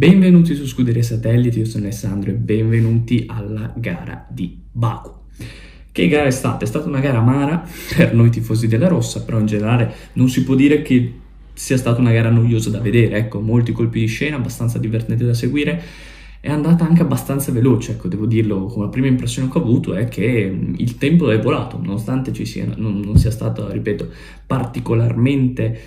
Benvenuti 0.00 0.54
su 0.54 0.66
Scuderia 0.66 1.02
Satellite, 1.02 1.58
io 1.58 1.66
sono 1.66 1.84
Alessandro 1.84 2.30
e 2.30 2.32
benvenuti 2.32 3.26
alla 3.28 3.70
gara 3.76 4.26
di 4.30 4.58
Baku. 4.72 5.10
Che 5.92 6.08
gara 6.08 6.24
è 6.24 6.30
stata? 6.30 6.64
È 6.64 6.66
stata 6.66 6.88
una 6.88 7.00
gara 7.00 7.18
amara 7.18 7.68
per 7.94 8.14
noi 8.14 8.30
tifosi 8.30 8.66
della 8.66 8.88
Rossa, 8.88 9.22
però 9.24 9.38
in 9.38 9.44
generale 9.44 9.92
non 10.14 10.30
si 10.30 10.42
può 10.42 10.54
dire 10.54 10.80
che 10.80 11.12
sia 11.52 11.76
stata 11.76 12.00
una 12.00 12.12
gara 12.12 12.30
noiosa 12.30 12.70
da 12.70 12.80
vedere, 12.80 13.18
ecco, 13.18 13.40
molti 13.40 13.72
colpi 13.72 14.00
di 14.00 14.06
scena, 14.06 14.36
abbastanza 14.36 14.78
divertente 14.78 15.26
da 15.26 15.34
seguire, 15.34 15.82
è 16.40 16.48
andata 16.48 16.86
anche 16.86 17.02
abbastanza 17.02 17.52
veloce, 17.52 17.92
ecco, 17.92 18.08
devo 18.08 18.24
dirlo, 18.24 18.64
come 18.68 18.88
prima 18.88 19.06
impressione 19.06 19.50
che 19.50 19.58
ho 19.58 19.60
avuto 19.60 19.92
è 19.92 20.08
che 20.08 20.70
il 20.78 20.96
tempo 20.96 21.30
è 21.30 21.38
volato, 21.38 21.78
nonostante 21.78 22.32
sia, 22.46 22.64
non, 22.74 23.00
non 23.00 23.18
sia 23.18 23.30
stato, 23.30 23.70
ripeto, 23.70 24.08
particolarmente 24.46 25.78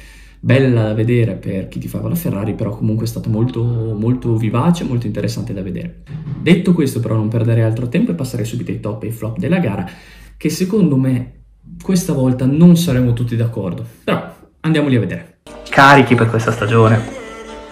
bella 0.45 0.83
da 0.83 0.93
vedere 0.93 1.35
per 1.35 1.69
chi 1.69 1.79
ti 1.79 1.87
fa 1.87 2.01
la 2.01 2.15
Ferrari, 2.15 2.53
però 2.53 2.75
comunque 2.75 3.05
è 3.05 3.07
stato 3.07 3.29
molto, 3.29 3.63
molto 3.63 4.35
vivace, 4.35 4.83
molto 4.83 5.07
interessante 5.07 5.53
da 5.53 5.61
vedere. 5.61 6.03
Detto 6.41 6.73
questo, 6.73 6.99
però, 6.99 7.15
non 7.15 7.29
perdere 7.29 7.63
altro 7.63 7.87
tempo 7.87 8.11
e 8.11 8.15
passare 8.15 8.43
subito 8.43 8.69
ai 8.71 8.81
top 8.81 9.03
e 9.03 9.07
ai 9.07 9.13
flop 9.13 9.37
della 9.37 9.59
gara, 9.59 9.89
che 10.35 10.49
secondo 10.49 10.97
me 10.97 11.43
questa 11.81 12.11
volta 12.11 12.45
non 12.45 12.75
saremo 12.75 13.13
tutti 13.13 13.37
d'accordo. 13.37 13.85
Però 14.03 14.21
andiamoli 14.59 14.97
a 14.97 14.99
vedere. 14.99 15.37
Carichi 15.69 16.15
per 16.15 16.29
questa 16.29 16.51
stagione. 16.51 16.99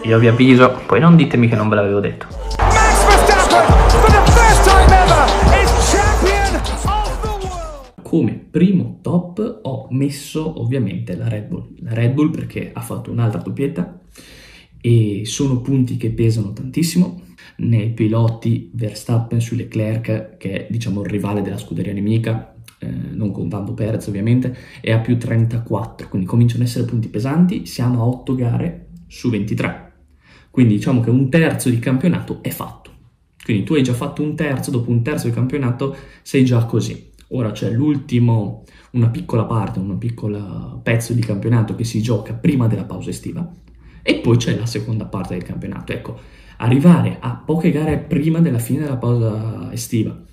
Io 0.04 0.18
vi 0.18 0.28
avviso, 0.28 0.80
poi 0.88 1.02
non 1.02 1.18
ditemi 1.18 1.50
che 1.50 1.58
non 1.58 1.68
ve 1.68 1.76
l'avevo 1.76 2.00
detto. 2.00 2.71
Come 8.12 8.46
primo 8.52 9.00
top 9.02 9.62
ho 9.62 9.88
messo 9.92 10.60
ovviamente 10.60 11.16
la 11.16 11.30
Red 11.30 11.48
Bull. 11.48 11.76
La 11.80 11.94
Red 11.94 12.12
Bull 12.12 12.30
perché 12.30 12.72
ha 12.74 12.82
fatto 12.82 13.10
un'altra 13.10 13.40
doppietta 13.40 14.02
e 14.82 15.22
sono 15.24 15.62
punti 15.62 15.96
che 15.96 16.10
pesano 16.10 16.52
tantissimo. 16.52 17.22
Nei 17.60 17.92
piloti 17.92 18.70
Verstappen 18.74 19.40
su 19.40 19.56
Leclerc, 19.56 20.36
che 20.36 20.52
è 20.52 20.68
diciamo 20.70 21.04
il 21.04 21.10
rivale 21.10 21.42
della 21.42 21.58
scuderia 21.58 21.94
nemica, 21.94 22.54
eh, 22.80 22.88
non 22.90 23.32
contando 23.32 23.74
Perez 23.74 24.08
ovviamente, 24.08 24.58
è 24.82 24.92
a 24.92 25.00
più 25.00 25.18
34, 25.18 26.10
quindi 26.10 26.28
cominciano 26.28 26.64
ad 26.64 26.68
essere 26.68 26.84
punti 26.84 27.08
pesanti. 27.08 27.66
Siamo 27.66 28.02
a 28.02 28.08
8 28.08 28.36
gare 28.36 28.88
su 29.08 29.30
23. 29.30 29.94
Quindi 30.52 30.76
diciamo 30.76 31.00
che 31.00 31.10
un 31.10 31.30
terzo 31.30 31.70
di 31.70 31.80
campionato 31.80 32.40
è 32.44 32.50
fatto. 32.50 32.92
Quindi 33.42 33.64
tu 33.64 33.74
hai 33.76 33.84
già 33.84 33.94
fatto 33.94 34.22
un 34.22 34.36
terzo, 34.36 34.70
dopo 34.70 34.92
un 34.92 35.02
terzo 35.02 35.28
di 35.28 35.34
campionato 35.34 35.96
sei 36.24 36.44
già 36.44 36.66
così. 36.66 37.11
Ora 37.34 37.52
c'è 37.52 37.70
l'ultimo, 37.70 38.64
una 38.92 39.10
piccola 39.10 39.46
parte, 39.46 39.80
un 39.80 39.98
piccolo 39.98 40.80
pezzo 40.84 41.14
di 41.14 41.22
campionato 41.22 41.76
che 41.76 41.84
si 41.84 42.02
gioca 42.02 42.34
prima 42.34 42.68
della 42.68 42.84
pausa 42.84 43.10
estiva 43.10 43.50
e 44.04 44.16
poi 44.16 44.38
c'è 44.38 44.58
la 44.58 44.66
seconda 44.66 45.06
parte 45.06 45.36
del 45.36 45.44
campionato. 45.44 45.94
Ecco, 45.94 46.20
arrivare 46.58 47.18
a 47.20 47.36
poche 47.36 47.72
gare 47.72 47.98
prima 47.98 48.40
della 48.40 48.60
fine 48.60 48.82
della 48.84 48.98
pausa 48.98 49.72
estiva 49.72 50.30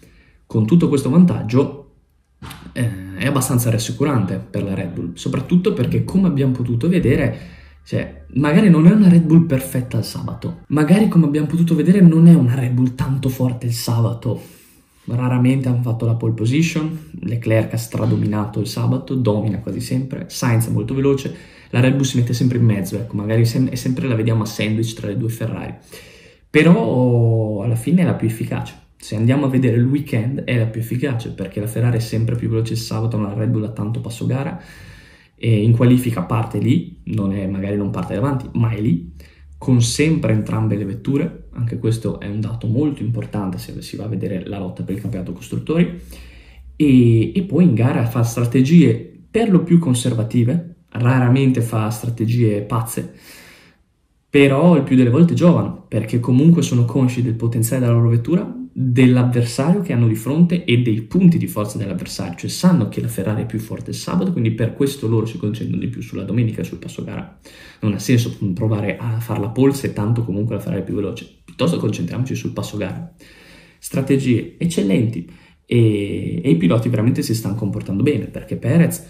con 0.48 0.64
tutto 0.64 0.88
questo 0.88 1.10
vantaggio 1.10 1.91
eh, 2.72 3.16
è 3.16 3.26
abbastanza 3.26 3.70
rassicurante 3.70 4.36
per 4.36 4.62
la 4.62 4.74
Red 4.74 4.92
Bull, 4.92 5.12
soprattutto 5.14 5.74
perché 5.74 6.04
come 6.04 6.26
abbiamo 6.26 6.52
potuto 6.52 6.88
vedere, 6.88 7.38
cioè, 7.84 8.24
magari 8.34 8.70
non 8.70 8.86
è 8.86 8.91
una 8.91 9.08
Red 9.08 9.24
Bull 9.24 9.44
perfetta 9.44 9.98
il 9.98 10.04
sabato, 10.04 10.60
magari 10.69 11.08
come 11.08 11.26
abbiamo 11.26 11.46
potuto 11.46 11.74
vedere 11.74 12.00
non 12.00 12.26
è 12.26 12.34
una 12.34 12.54
Red 12.54 12.72
Bull 12.72 12.94
tanto 12.94 13.28
forte 13.28 13.66
il 13.66 13.72
sabato, 13.72 14.41
raramente 15.09 15.69
hanno 15.69 15.83
fatto 15.83 16.06
la 16.06 16.14
pole 16.14 16.33
position, 16.33 17.11
Leclerc 17.20 17.75
ha 17.75 17.77
stradominato 17.77 18.61
il 18.61 18.67
sabato, 18.67 19.15
domina 19.15 19.59
quasi 19.59 19.81
sempre, 19.81 20.27
Sainz 20.28 20.69
è 20.69 20.70
molto 20.70 20.95
veloce, 20.95 21.34
la 21.70 21.81
Red 21.81 21.95
Bull 21.95 22.05
si 22.05 22.17
mette 22.17 22.33
sempre 22.33 22.59
in 22.59 22.65
mezzo, 22.65 22.97
ecco, 22.97 23.17
magari 23.17 23.45
sem- 23.45 23.73
sempre 23.73 24.09
la 24.09 24.15
vediamo 24.15 24.42
a 24.42 24.47
sandwich 24.47 24.95
tra 24.95 25.09
le 25.09 25.17
due 25.17 25.28
Ferrari, 25.28 25.75
però 26.50 27.62
alla 27.62 27.77
fine 27.77 28.03
è 28.03 28.05
la 28.05 28.15
più 28.15 28.27
efficace. 28.27 28.87
Se 29.00 29.15
andiamo 29.15 29.47
a 29.47 29.48
vedere 29.48 29.77
il 29.77 29.84
weekend 29.84 30.41
è 30.41 30.59
la 30.59 30.67
più 30.67 30.81
efficace 30.81 31.31
perché 31.31 31.61
la 31.61 31.69
Ferrari 31.69 31.98
è 31.98 32.00
sempre 32.00 32.34
più 32.34 32.48
veloce 32.48 32.72
il 32.72 32.81
sabato, 32.81 33.17
ma 33.17 33.28
la 33.28 33.34
Red 33.34 33.50
Bull 33.50 33.65
ha 33.65 33.70
tanto 33.70 34.00
passo 34.00 34.27
gara. 34.27 34.61
E 35.37 35.62
in 35.62 35.71
qualifica 35.71 36.22
parte 36.22 36.59
lì, 36.59 37.00
non 37.05 37.32
è, 37.32 37.47
magari 37.47 37.77
non 37.77 37.91
parte 37.91 38.15
davanti, 38.15 38.49
ma 38.55 38.71
è 38.71 38.81
lì, 38.81 39.12
con 39.56 39.81
sempre 39.81 40.32
entrambe 40.32 40.77
le 40.77 40.84
vetture, 40.84 41.47
anche 41.58 41.78
questo 41.78 42.20
è 42.20 42.28
un 42.28 42.41
dato 42.41 42.69
molto 42.69 43.02
importante 43.02 43.58
se 43.58 43.82
si 43.82 43.96
va 43.96 44.04
a 44.04 44.08
vedere 44.08 44.46
la 44.46 44.58
lotta 44.58 44.84
per 44.84 44.94
il 44.94 45.00
campionato 45.00 45.32
costruttori, 45.32 46.00
e, 46.76 47.32
e 47.34 47.42
poi 47.42 47.64
in 47.64 47.74
gara 47.74 48.06
fa 48.06 48.22
strategie 48.22 49.19
per 49.30 49.50
lo 49.50 49.64
più 49.64 49.78
conservative, 49.78 50.76
raramente 50.91 51.60
fa 51.60 51.91
strategie 51.91 52.62
pazze, 52.62 53.12
però 54.30 54.76
il 54.76 54.84
più 54.84 54.94
delle 54.94 55.10
volte 55.10 55.34
giovano, 55.34 55.84
perché 55.88 56.20
comunque 56.20 56.62
sono 56.62 56.84
consci 56.84 57.22
del 57.22 57.34
potenziale 57.34 57.82
della 57.82 57.96
loro 57.96 58.10
vettura, 58.10 58.57
dell'avversario 58.81 59.81
che 59.81 59.93
hanno 59.93 60.06
di 60.06 60.15
fronte 60.15 60.62
e 60.62 60.78
dei 60.78 61.03
punti 61.03 61.37
di 61.37 61.49
forza 61.49 61.78
dell'avversario, 61.78 62.37
cioè 62.37 62.49
sanno 62.49 62.89
che 62.89 63.00
la 63.00 63.09
Ferrari 63.09 63.43
è 63.43 63.47
più 63.47 63.59
forte 63.59 63.91
il 63.91 63.97
sabato, 63.97 64.31
quindi 64.31 64.53
per 64.53 64.72
questo 64.72 65.09
loro 65.09 65.27
si 65.27 65.37
concentrano 65.37 65.83
di 65.83 65.89
più 65.89 66.00
sulla 66.00 66.22
domenica 66.22 66.61
e 66.61 66.65
sul 66.65 66.78
passo 66.78 67.03
gara. 67.03 67.41
Non 67.81 67.94
ha 67.94 67.99
senso 67.99 68.38
provare 68.55 68.97
a 68.97 69.19
fare 69.19 69.41
la 69.41 69.49
polse 69.49 69.93
tanto 69.93 70.22
comunque 70.22 70.55
la 70.55 70.61
Ferrari 70.61 70.83
è 70.83 70.84
più 70.84 70.94
veloce, 70.94 71.28
piuttosto 71.44 71.78
concentriamoci 71.78 72.37
sul 72.37 72.53
passo 72.53 72.77
gara. 72.77 73.12
Strategie 73.81 74.55
eccellenti 74.59 75.28
e, 75.67 76.41
e 76.44 76.49
i 76.49 76.56
piloti 76.56 76.88
veramente 76.88 77.22
si 77.22 77.34
stanno 77.34 77.56
comportando 77.56 78.05
bene 78.05 78.27
perché 78.27 78.55
Perez 78.55 79.05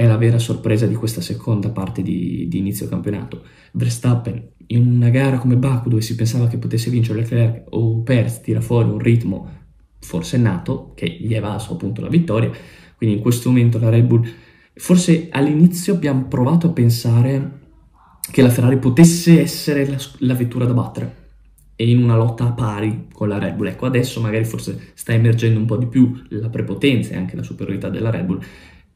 è 0.00 0.06
la 0.06 0.16
vera 0.16 0.38
sorpresa 0.38 0.86
di 0.86 0.94
questa 0.94 1.20
seconda 1.20 1.68
parte 1.68 2.00
di, 2.00 2.48
di 2.48 2.56
inizio 2.56 2.88
campionato. 2.88 3.42
Verstappen 3.72 4.52
in 4.68 4.86
una 4.86 5.10
gara 5.10 5.36
come 5.36 5.56
Baku 5.56 5.90
dove 5.90 6.00
si 6.00 6.14
pensava 6.14 6.48
che 6.48 6.56
potesse 6.56 6.88
vincere 6.88 7.20
Leclerc 7.20 7.66
o 7.68 8.00
Perez 8.00 8.40
tira 8.40 8.62
fuori 8.62 8.88
un 8.88 8.98
ritmo 8.98 9.50
forse 9.98 10.38
nato 10.38 10.92
che 10.94 11.06
gli 11.20 11.34
è 11.34 11.40
valso 11.40 11.74
appunto 11.74 12.00
la 12.00 12.08
vittoria, 12.08 12.50
quindi 12.96 13.16
in 13.16 13.20
questo 13.20 13.50
momento 13.50 13.78
la 13.78 13.90
Red 13.90 14.06
Bull 14.06 14.26
forse 14.72 15.28
all'inizio 15.30 15.92
abbiamo 15.92 16.24
provato 16.28 16.68
a 16.68 16.72
pensare 16.72 17.58
che 18.30 18.40
la 18.40 18.48
Ferrari 18.48 18.78
potesse 18.78 19.38
essere 19.38 19.86
la, 19.86 19.98
la 20.20 20.34
vettura 20.34 20.64
da 20.64 20.72
battere 20.72 21.16
e 21.76 21.90
in 21.90 22.02
una 22.02 22.16
lotta 22.16 22.44
a 22.44 22.52
pari 22.52 23.08
con 23.12 23.28
la 23.28 23.38
Red 23.38 23.54
Bull. 23.54 23.66
Ecco, 23.66 23.84
adesso 23.84 24.18
magari 24.22 24.46
forse 24.46 24.92
sta 24.94 25.12
emergendo 25.12 25.58
un 25.58 25.66
po' 25.66 25.76
di 25.76 25.88
più 25.88 26.10
la 26.30 26.48
prepotenza 26.48 27.12
e 27.12 27.16
anche 27.18 27.36
la 27.36 27.42
superiorità 27.42 27.90
della 27.90 28.08
Red 28.08 28.24
Bull 28.24 28.40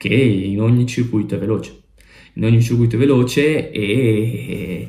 che 0.04 0.14
in 0.14 0.60
ogni 0.60 0.84
circuito 0.84 1.34
è 1.34 1.38
veloce. 1.38 1.82
In 2.34 2.44
ogni 2.44 2.60
circuito 2.60 2.96
è 2.96 2.98
veloce 2.98 3.70
e 3.70 4.88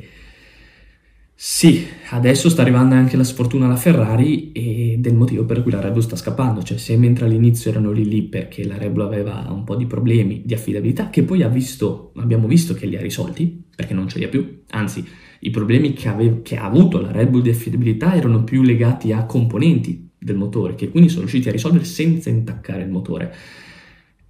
sì, 1.34 1.86
adesso 2.10 2.50
sta 2.50 2.60
arrivando 2.60 2.94
anche 2.94 3.16
la 3.16 3.24
sfortuna 3.24 3.64
alla 3.64 3.76
Ferrari 3.76 4.52
ed 4.52 5.06
è 5.06 5.08
il 5.08 5.14
motivo 5.14 5.46
per 5.46 5.62
cui 5.62 5.70
la 5.70 5.80
Red 5.80 5.92
Bull 5.92 6.02
sta 6.02 6.16
scappando, 6.16 6.62
cioè 6.62 6.76
se 6.76 6.98
mentre 6.98 7.24
all'inizio 7.24 7.70
erano 7.70 7.92
lì 7.92 8.06
lì 8.06 8.22
perché 8.24 8.66
la 8.66 8.76
Red 8.76 8.92
Bull 8.92 9.06
aveva 9.06 9.46
un 9.50 9.64
po' 9.64 9.74
di 9.74 9.86
problemi 9.86 10.42
di 10.44 10.52
affidabilità 10.52 11.08
che 11.08 11.22
poi 11.22 11.42
ha 11.42 11.48
visto, 11.48 12.12
abbiamo 12.16 12.46
visto 12.46 12.74
che 12.74 12.84
li 12.84 12.96
ha 12.96 13.00
risolti 13.00 13.64
perché 13.74 13.94
non 13.94 14.08
ce 14.08 14.18
li 14.18 14.24
ha 14.24 14.28
più, 14.28 14.64
anzi 14.70 15.02
i 15.40 15.50
problemi 15.50 15.94
che, 15.94 16.08
ave, 16.08 16.42
che 16.42 16.56
ha 16.56 16.64
avuto 16.64 17.00
la 17.00 17.12
Red 17.12 17.28
Bull 17.28 17.42
di 17.42 17.50
affidabilità 17.50 18.14
erano 18.14 18.44
più 18.44 18.62
legati 18.62 19.12
a 19.12 19.24
componenti 19.24 20.10
del 20.18 20.36
motore 20.36 20.74
che 20.74 20.90
quindi 20.90 21.08
sono 21.08 21.22
riusciti 21.22 21.48
a 21.48 21.52
risolvere 21.52 21.84
senza 21.84 22.28
intaccare 22.28 22.82
il 22.82 22.90
motore 22.90 23.34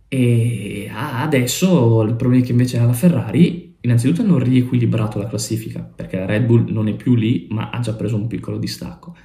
e 0.08 0.90
adesso 0.92 2.02
il 2.02 2.14
problema 2.14 2.44
che 2.44 2.52
invece 2.52 2.78
ha 2.78 2.84
la 2.84 2.92
Ferrari, 2.92 3.76
innanzitutto 3.80 4.22
hanno 4.22 4.38
riequilibrato 4.38 5.18
la 5.18 5.26
classifica, 5.26 5.80
perché 5.80 6.18
la 6.18 6.26
Red 6.26 6.44
Bull 6.44 6.70
non 6.70 6.88
è 6.88 6.94
più 6.94 7.14
lì, 7.14 7.48
ma 7.50 7.70
ha 7.70 7.80
già 7.80 7.94
preso 7.94 8.16
un 8.16 8.26
piccolo 8.26 8.58
distacco. 8.58 9.16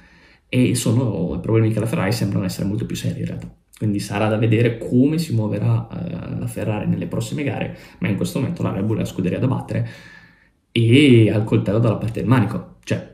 E 0.48 0.74
sono 0.74 1.34
i 1.36 1.40
problemi 1.40 1.72
che 1.72 1.80
la 1.80 1.86
Ferrari 1.86 2.12
sembrano 2.12 2.44
essere 2.44 2.66
molto 2.66 2.84
più 2.84 2.96
seri 2.96 3.20
in 3.20 3.26
realtà. 3.26 3.54
Quindi 3.78 4.00
sarà 4.00 4.28
da 4.28 4.36
vedere 4.36 4.78
come 4.78 5.18
si 5.18 5.34
muoverà 5.34 5.88
eh, 5.88 6.38
la 6.38 6.46
Ferrari 6.46 6.86
nelle 6.88 7.06
prossime 7.06 7.42
gare, 7.42 7.76
ma 7.98 8.08
in 8.08 8.16
questo 8.16 8.38
momento 8.38 8.62
la 8.62 8.72
Red 8.72 8.84
Bull 8.84 8.96
è 8.96 9.00
la 9.00 9.06
scuderia 9.06 9.38
da 9.38 9.48
battere 9.48 9.88
e 10.72 11.30
ha 11.30 11.36
il 11.36 11.44
coltello 11.44 11.78
dalla 11.78 11.96
parte 11.96 12.20
del 12.20 12.28
manico. 12.28 12.76
Cioè, 12.84 13.12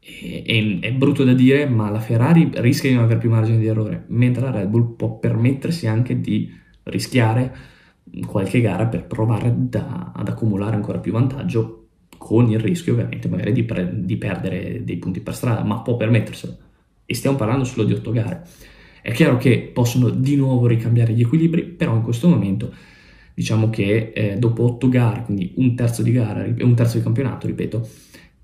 è, 0.00 0.78
è, 0.80 0.92
brutto 0.92 1.24
da 1.24 1.32
dire, 1.32 1.66
ma 1.66 1.90
la 1.90 2.00
Ferrari 2.00 2.50
rischia 2.54 2.90
di 2.90 2.94
non 2.94 3.04
avere 3.04 3.18
più 3.18 3.30
margine 3.30 3.58
di 3.58 3.66
errore, 3.66 4.04
mentre 4.08 4.42
la 4.42 4.50
Red 4.50 4.68
Bull 4.68 4.96
può 4.96 5.18
permettersi 5.18 5.86
anche 5.86 6.20
di 6.20 6.50
rischiare 6.88 7.76
qualche 8.26 8.60
gara 8.60 8.86
per 8.86 9.06
provare 9.06 9.52
da, 9.54 10.12
ad 10.14 10.28
accumulare 10.28 10.76
ancora 10.76 10.98
più 10.98 11.12
vantaggio 11.12 11.86
con 12.16 12.50
il 12.50 12.58
rischio 12.58 12.94
ovviamente 12.94 13.28
magari 13.28 13.52
di, 13.52 13.64
pre- 13.64 14.04
di, 14.04 14.16
perdere 14.16 14.82
dei 14.84 14.96
punti 14.96 15.20
per 15.20 15.34
strada, 15.34 15.62
ma 15.62 15.80
può 15.80 15.96
permetterselo. 15.96 16.56
E 17.06 17.14
stiamo 17.14 17.36
parlando 17.36 17.64
solo 17.64 17.84
di 17.84 17.92
otto 17.92 18.10
gare. 18.10 18.46
È 19.00 19.12
chiaro 19.12 19.36
che 19.36 19.70
possono 19.72 20.10
di 20.10 20.36
nuovo 20.36 20.66
ricambiare 20.66 21.12
gli 21.12 21.22
equilibri, 21.22 21.62
però 21.62 21.94
in 21.94 22.02
questo 22.02 22.28
momento 22.28 22.74
diciamo 23.32 23.70
che 23.70 24.12
eh, 24.14 24.36
dopo 24.36 24.64
otto 24.64 24.88
gare, 24.88 25.22
quindi 25.24 25.52
un 25.56 25.76
terzo 25.76 26.02
di 26.02 26.10
gara, 26.10 26.44
un 26.44 26.74
terzo 26.74 26.98
di 26.98 27.04
campionato, 27.04 27.46
ripeto, 27.46 27.88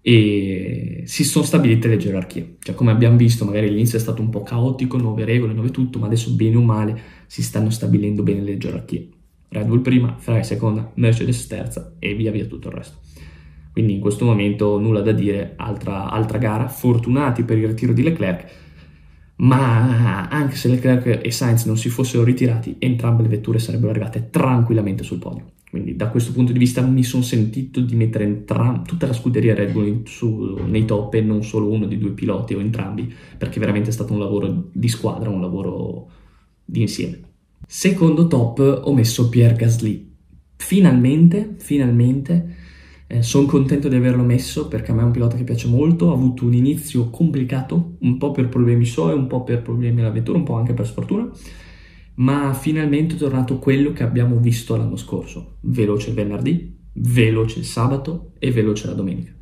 e 0.07 1.05
si 1.07 1.25
sono 1.25 1.47
stabilite 1.47 1.89
le 1.89 1.97
gerarchie. 1.97 2.57
Cioè, 2.59 2.75
come 2.75 2.91
abbiamo 2.91 3.17
visto, 3.17 3.47
magari 3.47 3.69
all'inizio 3.69 3.97
è 3.97 4.01
stato 4.01 4.21
un 4.21 4.29
po' 4.29 4.43
caotico, 4.43 4.99
nuove 4.99 5.25
regole, 5.25 5.55
nuove 5.55 5.71
tutto, 5.71 5.99
ma 5.99 6.05
adesso 6.05 6.35
bene 6.35 6.57
o 6.57 6.61
male 6.61 7.01
si 7.27 7.43
stanno 7.43 7.71
stabilendo 7.71 8.23
bene 8.23 8.43
le 8.43 8.59
gerarchie. 8.59 9.09
Red 9.49 9.67
Bull 9.67 9.81
prima, 9.81 10.15
Ferrari 10.19 10.45
seconda, 10.45 10.93
Mercedes 10.97 11.47
terza 11.47 11.95
e 11.99 12.15
via 12.15 12.31
via 12.31 12.45
tutto 12.45 12.69
il 12.69 12.75
resto. 12.75 12.99
Quindi 13.73 13.95
in 13.95 14.01
questo 14.01 14.27
momento 14.27 14.79
nulla 14.79 15.01
da 15.01 15.13
dire, 15.13 15.55
altra, 15.57 16.11
altra 16.11 16.37
gara, 16.37 16.69
fortunati 16.69 17.43
per 17.43 17.57
il 17.57 17.69
ritiro 17.69 17.95
di 17.95 18.03
Leclerc, 18.03 18.53
ma 19.37 20.29
anche 20.29 20.55
se 20.55 20.69
Leclerc 20.69 21.25
e 21.25 21.31
Sainz 21.31 21.65
non 21.65 21.79
si 21.79 21.89
fossero 21.89 22.25
ritirati, 22.25 22.77
entrambe 22.79 23.23
le 23.23 23.29
vetture 23.29 23.59
sarebbero 23.59 23.91
arrivate 23.91 24.29
tranquillamente 24.29 25.03
sul 25.03 25.19
podio. 25.19 25.54
Quindi 25.75 25.97
da 25.97 26.09
questo 26.09 26.31
punto 26.31 26.53
di 26.53 26.59
vista 26.61 26.83
mi 26.83 27.03
sono 27.03 27.25
sentito 27.25 27.81
di 27.81 27.97
mettere 27.97 28.23
entram- 28.23 28.87
tutta 28.87 29.09
la 29.09 29.13
scuderia 29.13 29.57
Red 29.57 29.73
Bull 29.73 30.05
su, 30.05 30.57
nei 30.69 30.85
top 30.85 31.15
e 31.15 31.21
non 31.21 31.43
solo 31.43 31.69
uno 31.69 31.87
dei 31.87 31.99
due 31.99 32.13
piloti 32.13 32.55
o 32.55 32.61
entrambi, 32.61 33.13
perché 33.37 33.59
veramente 33.59 33.89
è 33.89 33.93
stato 33.93 34.13
un 34.13 34.21
lavoro 34.21 34.69
di 34.71 34.87
squadra, 34.87 35.31
un 35.31 35.41
lavoro 35.41 36.09
di 36.65 36.83
insieme. 36.83 37.19
Secondo 37.67 38.29
top 38.29 38.83
ho 38.85 38.95
messo 38.95 39.29
Pierre 39.29 39.57
Gasly. 39.57 40.13
Finalmente, 40.55 41.57
finalmente 41.59 42.55
eh, 43.09 43.23
sono 43.23 43.47
contento 43.47 43.89
di 43.89 43.97
averlo 43.97 44.23
messo 44.23 44.69
perché 44.69 44.93
a 44.93 44.95
me 44.95 45.01
è 45.01 45.05
un 45.07 45.11
pilota 45.11 45.37
che 45.37 45.43
piace 45.43 45.67
molto, 45.67 46.11
ha 46.11 46.15
avuto 46.15 46.45
un 46.45 46.55
inizio 46.55 47.11
complicato, 47.11 47.97
un 47.99 48.17
po' 48.17 48.31
per 48.31 48.49
problemi 48.49 48.85
suoi, 48.85 49.15
un 49.15 49.27
po' 49.27 49.43
per 49.43 49.61
problemi 49.61 50.03
alla 50.03 50.11
vettura, 50.11 50.39
un 50.39 50.45
po' 50.45 50.55
anche 50.55 50.73
per 50.73 50.87
sfortuna, 50.87 51.29
ma 52.17 52.53
finalmente 52.55 53.15
è 53.15 53.19
tornato 53.19 53.59
quello 53.59 53.93
che 53.93 54.03
abbiamo 54.03 54.37
visto 54.37 54.77
l'anno 54.77 54.97
scorso, 54.97 55.57
veloce 55.63 56.11
il 56.11 56.15
venerdì, 56.15 56.77
veloce 56.95 57.59
il 57.59 57.65
sabato 57.65 58.33
e 58.39 58.51
veloce 58.51 58.87
la 58.87 58.95
domenica. 58.95 59.33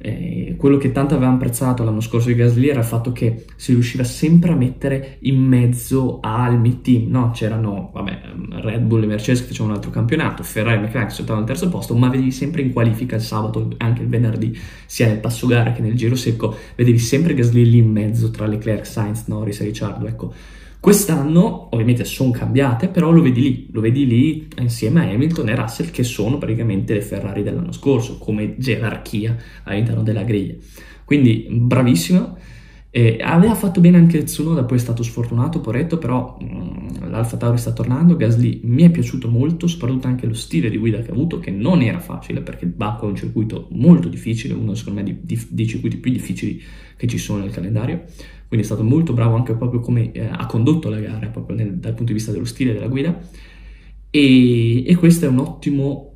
Eh, 0.00 0.54
quello 0.56 0.76
che 0.76 0.92
tanto 0.92 1.14
avevamo 1.14 1.34
apprezzato 1.34 1.82
l'anno 1.82 2.00
scorso 2.00 2.28
di 2.28 2.36
Gasly 2.36 2.68
era 2.68 2.78
il 2.78 2.84
fatto 2.84 3.10
che 3.10 3.46
si 3.56 3.72
riusciva 3.72 4.04
sempre 4.04 4.52
a 4.52 4.54
mettere 4.54 5.18
in 5.22 5.42
mezzo 5.42 6.20
al 6.20 6.60
mid-team, 6.60 7.10
no? 7.10 7.32
C'erano, 7.32 7.90
vabbè, 7.92 8.20
Red 8.60 8.82
Bull 8.82 9.02
e 9.02 9.06
Mercedes 9.06 9.40
che 9.40 9.48
facevano 9.48 9.70
un 9.72 9.78
altro 9.78 9.90
campionato, 9.90 10.44
Ferrari 10.44 10.76
e 10.76 10.82
McLaren 10.82 11.08
che 11.08 11.14
saltavano 11.14 11.44
al 11.44 11.50
terzo 11.50 11.68
posto, 11.68 11.96
ma 11.96 12.08
vedevi 12.08 12.30
sempre 12.30 12.62
in 12.62 12.72
qualifica 12.72 13.16
il 13.16 13.22
sabato, 13.22 13.70
anche 13.78 14.02
il 14.02 14.08
venerdì, 14.08 14.56
sia 14.86 15.08
nel 15.08 15.18
passo 15.18 15.48
gara 15.48 15.72
che 15.72 15.82
nel 15.82 15.94
giro 15.94 16.14
secco, 16.14 16.54
vedevi 16.76 16.98
sempre 16.98 17.34
Gasly 17.34 17.64
lì 17.64 17.78
in 17.78 17.90
mezzo 17.90 18.30
tra 18.30 18.46
Leclerc, 18.46 18.86
Sainz, 18.86 19.26
Norris 19.26 19.60
e 19.60 19.64
Ricciardo, 19.64 20.06
ecco 20.06 20.32
Quest'anno 20.80 21.68
ovviamente 21.72 22.04
sono 22.04 22.30
cambiate, 22.30 22.88
però 22.88 23.10
lo 23.10 23.20
vedi 23.20 23.40
lì, 23.42 23.68
lo 23.72 23.80
vedi 23.80 24.06
lì 24.06 24.48
insieme 24.58 25.00
a 25.00 25.10
Hamilton 25.10 25.48
e 25.48 25.56
Russell 25.56 25.90
che 25.90 26.04
sono 26.04 26.38
praticamente 26.38 26.94
le 26.94 27.00
Ferrari 27.02 27.42
dell'anno 27.42 27.72
scorso 27.72 28.16
come 28.18 28.54
gerarchia 28.58 29.36
all'interno 29.64 30.02
della 30.02 30.22
griglia. 30.22 30.54
Quindi 31.04 31.46
bravissimo. 31.50 32.36
Eh, 32.90 33.18
aveva 33.20 33.54
fatto 33.54 33.80
bene 33.80 33.98
anche 33.98 34.22
Tsunoda, 34.22 34.64
poi 34.64 34.78
è 34.78 34.80
stato 34.80 35.02
sfortunato, 35.02 35.60
poretto, 35.60 35.98
però 35.98 36.38
mh, 36.40 36.44
mm, 36.44 37.10
l'Alfa 37.10 37.36
Tauri 37.36 37.58
sta 37.58 37.72
tornando, 37.72 38.16
Gasly 38.16 38.60
mi 38.64 38.82
è 38.82 38.90
piaciuto 38.90 39.28
molto, 39.28 39.66
soprattutto 39.66 40.06
anche 40.06 40.26
lo 40.26 40.32
stile 40.32 40.70
di 40.70 40.78
guida 40.78 41.00
che 41.00 41.10
ha 41.10 41.12
avuto, 41.12 41.38
che 41.38 41.50
non 41.50 41.82
era 41.82 41.98
facile, 41.98 42.40
perché 42.40 42.64
il 42.64 42.70
Baku 42.70 43.04
è 43.04 43.08
un 43.08 43.16
circuito 43.16 43.68
molto 43.72 44.08
difficile, 44.08 44.54
uno 44.54 44.74
secondo 44.74 45.02
me 45.02 45.18
dei 45.22 45.66
circuiti 45.66 45.98
più 45.98 46.10
difficili 46.10 46.62
che 46.98 47.06
ci 47.06 47.16
sono 47.16 47.40
nel 47.40 47.52
calendario, 47.52 48.04
quindi 48.48 48.66
è 48.66 48.68
stato 48.68 48.82
molto 48.82 49.12
bravo 49.12 49.36
anche 49.36 49.54
proprio 49.54 49.80
come 49.80 50.10
eh, 50.12 50.26
ha 50.26 50.44
condotto 50.46 50.88
la 50.88 50.98
gara, 50.98 51.28
proprio 51.28 51.56
nel, 51.56 51.76
dal 51.76 51.94
punto 51.94 52.12
di 52.12 52.18
vista 52.18 52.32
dello 52.32 52.44
stile 52.44 52.72
della 52.72 52.88
guida. 52.88 53.18
E, 54.10 54.86
e 54.86 54.96
questo 54.96 55.26
è 55.26 55.28
un 55.28 55.38
ottimo 55.38 56.08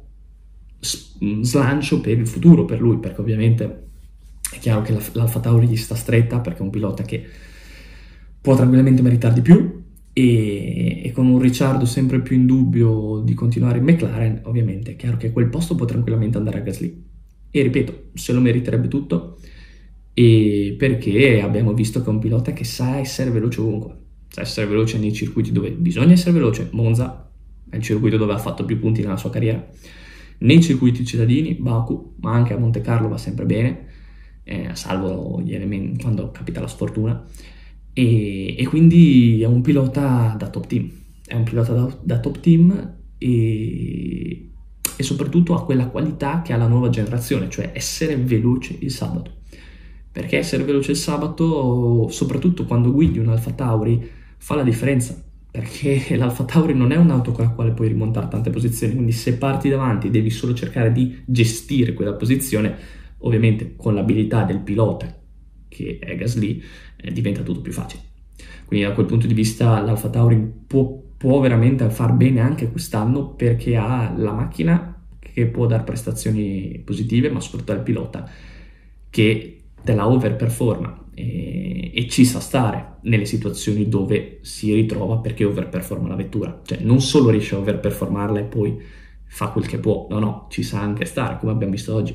slancio 1.43 2.01
per 2.01 2.19
il 2.19 2.27
futuro 2.27 2.65
per 2.65 2.81
lui, 2.81 2.99
perché 2.99 3.21
ovviamente 3.21 3.85
è 4.51 4.59
chiaro 4.59 4.83
che 4.83 4.97
l'Alfa 5.13 5.41
Tauri 5.41 5.69
gli 5.69 5.77
sta 5.77 5.95
stretta, 5.95 6.41
perché 6.41 6.59
è 6.59 6.63
un 6.63 6.71
pilota 6.71 7.05
che 7.05 7.25
può 8.41 8.57
tranquillamente 8.57 9.03
meritare 9.03 9.35
di 9.35 9.43
più. 9.43 9.81
E, 10.15 11.03
e, 11.05 11.13
con 11.13 11.27
un 11.27 11.39
Ricciardo 11.39 11.87
sempre 11.87 12.21
più 12.21 12.37
in 12.37 12.45
dubbio 12.45 13.23
di 13.25 13.33
continuare 13.35 13.79
in 13.79 13.85
McLaren, 13.85 14.41
ovviamente 14.45 14.93
è 14.93 14.97
chiaro 14.97 15.17
che 15.17 15.33
quel 15.33 15.49
posto 15.49 15.75
può 15.75 15.87
tranquillamente 15.87 16.39
andare 16.39 16.59
a 16.59 16.63
Gasly. 16.63 17.05
E 17.51 17.63
ripeto, 17.63 18.11
se 18.15 18.33
lo 18.33 18.41
meriterebbe 18.41 18.89
tutto, 18.89 19.39
e 20.15 20.75
perché 20.79 21.41
abbiamo 21.41 21.73
visto 21.73 22.01
che 22.01 22.07
è 22.07 22.11
un 22.11 22.19
pilota 22.19 22.53
che 22.53 22.65
sa 22.65 22.99
essere 22.99 23.31
veloce 23.31 23.61
ovunque, 23.61 23.97
sa 24.29 24.43
essere 24.43 24.67
veloce 24.67 24.99
nei 24.99 25.13
circuiti 25.13 25.53
dove 25.53 25.71
bisogna 25.71 26.13
essere 26.13 26.33
veloce, 26.33 26.69
Monza 26.73 27.31
è 27.69 27.77
il 27.77 27.83
circuito 27.83 28.19
dove 28.19 28.35
ha 28.35 28.39
fatto 28.39 28.65
più 28.65 28.79
punti 28.79 29.01
nella 29.01 29.17
sua 29.17 29.31
carriera, 29.31 29.67
nei 30.39 30.63
circuiti 30.63 31.05
cittadini, 31.07 31.55
Baku, 31.55 32.17
ma 32.21 32.33
anche 32.33 32.53
a 32.53 32.59
Monte 32.59 32.81
Carlo 32.83 33.09
va 33.09 33.17
sempre 33.17 33.47
bene, 33.47 33.87
eh, 34.45 34.71
salvo 34.75 35.43
elementi 35.47 36.03
quando 36.03 36.31
capita 36.31 36.61
la 36.61 36.67
sfortuna, 36.67 37.25
e, 37.95 38.57
e, 38.59 38.67
quindi 38.67 39.41
è 39.43 39.47
un 39.47 39.63
pilota 39.63 40.35
da 40.39 40.49
top 40.49 40.67
team, 40.67 40.91
è 41.25 41.35
un 41.35 41.45
pilota 41.45 41.73
da, 41.73 41.99
da 42.03 42.21
top 42.21 42.41
team 42.41 42.95
e, 43.17 44.49
e 44.97 45.03
soprattutto 45.03 45.55
ha 45.55 45.65
quella 45.65 45.87
qualità 45.87 46.43
che 46.43 46.53
ha 46.53 46.57
la 46.57 46.67
nuova 46.67 46.91
generazione, 46.91 47.49
cioè 47.49 47.71
essere 47.73 48.17
veloce 48.17 48.77
il 48.81 48.91
sabato 48.91 49.41
perché 50.13 50.37
essere 50.37 50.63
veloce 50.65 50.91
il 50.91 50.99
sabato, 50.99 52.09
soprattutto 52.11 52.67
quando 52.67 52.93
guidi 52.93 53.19
un 53.19 53.29
Alfa 53.29 53.53
Tauri, 53.53 54.09
fa 54.37 54.55
la 54.55 54.63
differenza, 54.63 55.21
perché 55.51 56.05
l'Alfa 56.17 56.45
Tauri 56.45 56.75
non 56.75 56.93
è 56.93 56.97
un'auto 56.97 57.33
con 57.33 57.45
la 57.45 57.51
quale 57.51 57.73
puoi 57.73 57.89
rimontare 57.89 58.29
tante 58.29 58.51
posizioni, 58.51 58.93
quindi 58.93 59.13
se 59.13 59.39
parti 59.39 59.71
davanti 59.71 60.11
devi 60.11 60.29
solo 60.29 60.53
cercare 60.53 60.93
di 60.93 61.23
gestire 61.25 61.95
quella 61.95 62.13
posizione, 62.13 62.77
ovviamente 63.19 63.75
con 63.75 63.95
l'abilità 63.95 64.45
del 64.45 64.61
pilota, 64.61 65.19
che 65.69 65.99
è 65.99 66.15
Gasly, 66.15 66.63
eh, 66.97 67.11
diventa 67.11 67.41
tutto 67.41 67.63
più 67.63 67.73
facile. 67.73 68.03
Quindi 68.67 68.87
da 68.87 68.93
quel 68.93 69.07
punto 69.07 69.27
di 69.27 69.35
vista 69.35 69.81
l'Alfa 69.81 70.11
Tauri 70.11 70.37
può, 70.67 71.01
può 71.17 71.41
veramente 71.41 71.89
far 71.89 72.13
bene 72.13 72.41
anche 72.41 72.71
quest'anno 72.71 73.31
perché 73.31 73.77
ha 73.77 74.13
la 74.15 74.33
macchina 74.33 75.03
che 75.19 75.47
può 75.47 75.67
dare 75.67 75.85
prestazioni 75.85 76.83
positive, 76.85 77.31
ma 77.31 77.41
soprattutto 77.41 77.73
il 77.73 77.81
pilota 77.81 78.29
che 79.09 79.62
te 79.85 79.95
la 79.95 80.09
overperforma 80.09 81.07
e, 81.15 81.91
e, 81.95 82.09
ci 82.09 82.25
sa 82.25 82.41
stare 82.41 82.97
nelle 83.03 83.25
situazioni 83.25 83.89
dove 83.89 84.39
si 84.43 84.73
ritrova 84.73 85.19
perché 85.19 85.45
overperforma 85.45 86.09
la 86.09 86.15
vettura. 86.15 86.61
Cioè 86.65 86.79
non 86.81 87.01
solo 87.01 87.31
riesce 87.31 87.55
a 87.55 87.59
overperformarla 87.59 88.39
e 88.39 88.45
poi 88.45 88.81
fa 89.25 89.49
quel 89.49 89.67
che 89.67 89.79
può, 89.79 90.07
no 90.11 90.19
no, 90.19 90.47
ci 90.51 90.63
sa 90.63 90.81
anche 90.81 91.05
stare 91.05 91.39
come 91.39 91.53
abbiamo 91.53 91.73
visto 91.73 91.95
oggi. 91.95 92.15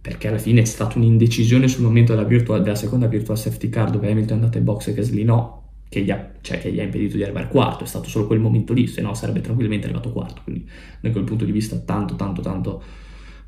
Perché 0.00 0.28
alla 0.28 0.38
fine 0.38 0.62
è 0.62 0.64
stata 0.64 0.96
un'indecisione 0.96 1.68
sul 1.68 1.84
momento 1.84 2.14
della, 2.14 2.26
virtual, 2.26 2.62
della 2.62 2.74
seconda 2.74 3.06
virtual 3.06 3.36
safety 3.36 3.68
car 3.68 3.90
dove 3.90 4.10
Hamilton 4.10 4.38
è 4.38 4.40
andato 4.40 4.58
in 4.58 4.64
box 4.64 4.86
e 4.88 4.94
Gasly 4.94 5.24
no, 5.24 5.60
che 5.90 6.00
gli, 6.00 6.10
ha, 6.10 6.30
cioè, 6.40 6.58
che 6.58 6.72
gli 6.72 6.80
ha 6.80 6.84
impedito 6.84 7.16
di 7.16 7.22
arrivare 7.22 7.48
quarto, 7.48 7.84
è 7.84 7.86
stato 7.86 8.08
solo 8.08 8.26
quel 8.26 8.38
momento 8.38 8.72
lì, 8.72 8.86
se 8.86 9.02
no 9.02 9.12
sarebbe 9.12 9.40
tranquillamente 9.40 9.86
arrivato 9.86 10.10
quarto. 10.12 10.40
Quindi 10.44 10.66
da 11.00 11.10
quel 11.10 11.24
punto 11.24 11.44
di 11.44 11.52
vista 11.52 11.76
tanto 11.76 12.14
tanto 12.14 12.40
tanto 12.40 12.82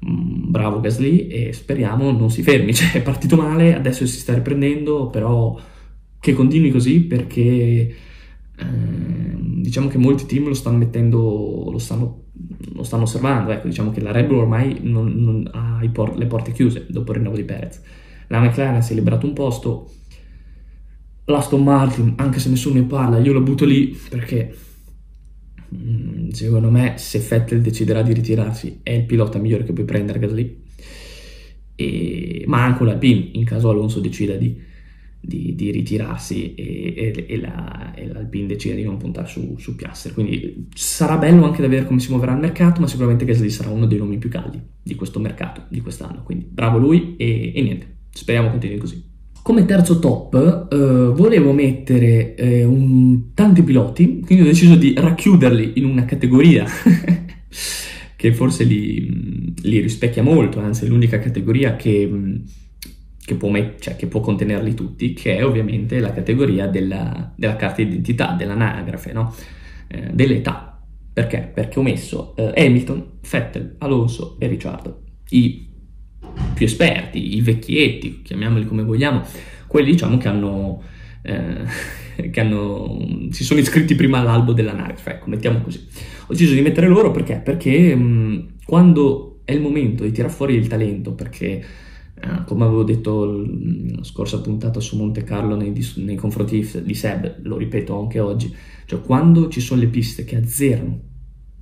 bravo 0.05 0.81
Gasly 0.81 1.29
e 1.29 1.53
speriamo 1.53 2.11
non 2.11 2.31
si 2.31 2.43
fermi, 2.43 2.75
cioè 2.75 2.93
è 2.93 3.03
partito 3.03 3.37
male, 3.37 3.75
adesso 3.75 4.07
si 4.07 4.19
sta 4.19 4.35
riprendendo, 4.35 5.09
però 5.09 5.59
che 6.19 6.33
continui 6.33 6.71
così 6.71 7.01
perché 7.01 7.43
eh, 7.43 7.95
diciamo 9.61 9.89
che 9.89 9.99
molti 9.99 10.27
team 10.27 10.47
lo 10.47 10.55
stanno 10.55 10.79
mettendo, 10.79 11.69
lo 11.71 11.79
stanno, 11.79 12.25
lo 12.75 12.83
stanno 12.83 13.03
osservando, 13.05 13.53
ecco, 13.53 13.69
diciamo 13.69 13.91
che 13.91 14.01
la 14.01 14.13
Red 14.13 14.27
Bull 14.27 14.39
ormai 14.39 14.79
non, 14.83 15.07
non 15.15 15.49
ha 15.53 15.81
por- 15.93 16.17
le 16.17 16.27
porte 16.27 16.53
chiuse 16.53 16.87
dopo 16.89 17.13
il 17.13 17.19
rinnovo 17.19 17.37
di 17.37 17.45
Perez, 17.45 17.81
la 18.29 18.41
McLaren 18.41 18.83
si 18.83 18.93
è 18.93 18.95
liberato 18.95 19.27
un 19.27 19.33
posto, 19.35 19.91
l'Aston 21.27 21.63
Martin, 21.63 22.15
anche 22.17 22.41
se 22.41 22.49
nessuno 22.49 22.81
ne 22.81 22.87
parla, 22.87 23.19
io 23.19 23.33
lo 23.33 23.41
butto 23.41 23.65
lì 23.65 23.97
perché 24.09 24.55
Mm, 24.55 24.72
secondo 26.33 26.71
me 26.71 26.95
se 26.97 27.19
Vettel 27.19 27.61
deciderà 27.61 28.03
di 28.03 28.13
ritirarsi 28.13 28.81
è 28.83 28.91
il 28.91 29.05
pilota 29.05 29.39
migliore 29.39 29.65
che 29.65 29.73
puoi 29.73 29.87
prendere 29.87 30.19
Gasly. 30.19 30.61
E, 31.75 32.45
ma 32.47 32.65
anche 32.65 32.85
l'Alpine 32.85 33.31
in 33.33 33.45
caso 33.45 33.71
Alonso 33.71 34.01
decida 34.01 34.37
di, 34.37 34.61
di, 35.21 35.55
di 35.55 35.71
ritirarsi 35.71 36.55
e, 36.55 36.95
e, 36.97 37.25
e, 37.27 37.41
la, 37.41 37.95
e, 37.95 38.07
l'Alpine 38.07 38.47
decida 38.47 38.75
di 38.75 38.85
non 38.85 38.97
puntare 38.97 39.27
su, 39.27 39.57
su 39.59 39.75
Piastri. 39.75 40.13
Quindi 40.13 40.69
sarà 40.75 41.17
bello 41.17 41.45
anche 41.45 41.63
da 41.63 41.69
vedere 41.69 41.87
come 41.87 42.01
si 42.01 42.11
muoverà 42.11 42.33
il 42.33 42.41
mercato 42.41 42.81
ma 42.81 42.87
sicuramente 42.87 43.25
Gasly 43.25 43.51
sarà 43.51 43.71
uno 43.71 43.87
dei 43.87 43.99
nomi 43.99 44.19
più 44.19 44.29
caldi 44.29 44.61
di 44.83 44.95
questo 44.95 45.19
mercato 45.21 45.65
di 45.69 45.81
quest'anno. 45.81 46.23
Quindi 46.23 46.47
bravo 46.49 46.79
lui 46.79 47.17
e, 47.17 47.53
niente. 47.63 48.01
Speriamo 48.11 48.51
continui 48.51 48.77
così 48.77 49.11
come 49.43 49.65
terzo 49.65 49.99
top 49.99 50.69
eh, 50.71 50.77
volevo 50.77 51.53
mettere 51.53 52.35
eh, 52.37 52.65
un, 52.65 53.35
tanti 53.35 53.63
piloti, 53.63 54.21
quindi 54.25 54.45
ho 54.45 54.47
deciso 54.47 54.77
di 54.77 54.95
racchiuderli 54.97 55.73
in 55.77 55.85
una 55.85 56.05
categoria 56.05 56.65
che 58.15 58.33
forse 58.33 58.63
li, 58.63 59.53
li, 59.63 59.81
rispecchia 59.81 60.23
molto, 60.23 60.61
anzi 60.61 60.85
è 60.85 60.89
l'unica 60.89 61.19
categoria 61.19 61.75
che, 61.75 62.09
che, 63.25 63.35
può 63.35 63.51
met- 63.51 63.81
cioè, 63.81 63.97
che, 63.97 64.07
può 64.07 64.21
contenerli 64.21 64.75
tutti, 64.75 65.13
che 65.13 65.37
è 65.37 65.45
ovviamente 65.45 65.99
la 65.99 66.13
categoria 66.13 66.69
della, 66.69 67.33
della 67.37 67.57
carta 67.57 67.83
d'identità, 67.83 68.35
dell'anagrafe, 68.39 69.13
no? 69.13 69.35
eh, 69.89 70.11
dell'età. 70.13 70.81
Perché? 71.13 71.51
Perché 71.53 71.79
ho 71.81 71.83
messo 71.83 72.35
eh, 72.37 72.53
Hamilton, 72.57 73.19
Vettel, 73.29 73.75
Alonso 73.79 74.37
e 74.39 74.47
Ricciardo, 74.47 75.03
i 75.31 75.72
più 76.55 76.67
esperti, 76.67 77.37
i 77.37 77.41
vecchietti, 77.41 78.23
chiamiamoli 78.23 78.67
come 78.67 78.83
vogliamo, 78.83 79.23
quelli 79.67 79.93
diciamo 79.93 80.19
che 80.19 80.29
hanno, 80.29 80.83
eh, 81.23 81.65
che 82.31 82.41
hanno 82.41 82.99
si 83.31 83.45
sono 83.45 83.61
iscritti 83.61 83.95
prima 83.95 84.19
all'albo 84.19 84.53
dell'anagrafe, 84.53 85.11
ecco, 85.11 85.29
mettiamo 85.29 85.61
così. 85.61 85.87
Ho 86.27 86.33
deciso 86.33 86.55
di 86.55 86.61
mettere 86.61 86.87
loro 86.87 87.11
perché? 87.11 87.41
Perché 87.43 87.95
mh, 87.95 88.55
quando 88.65 89.41
è 89.45 89.53
il 89.53 89.61
momento 89.61 90.05
di 90.05 90.13
tirare 90.13 90.33
fuori 90.33 90.55
il 90.55 90.69
talento 90.69 91.15
perché 91.15 91.65
Uh, 92.25 92.45
come 92.45 92.63
avevo 92.63 92.85
detto 92.85 93.25
la 93.25 94.05
scorsa 94.05 94.41
puntata 94.41 94.79
su 94.79 94.97
Monte 94.97 95.25
Carlo 95.25 95.57
nei, 95.57 95.75
nei, 95.97 96.15
confronti 96.15 96.65
di 96.85 96.95
Seb, 96.95 97.39
lo 97.43 97.57
ripeto 97.57 97.99
anche 97.99 98.21
oggi, 98.21 98.55
cioè 98.87 99.01
quando 99.01 99.49
ci 99.49 99.61
sono 99.61 99.81
le 99.81 99.89
piste 99.89 100.23
che 100.23 100.37
azzerano 100.37 101.01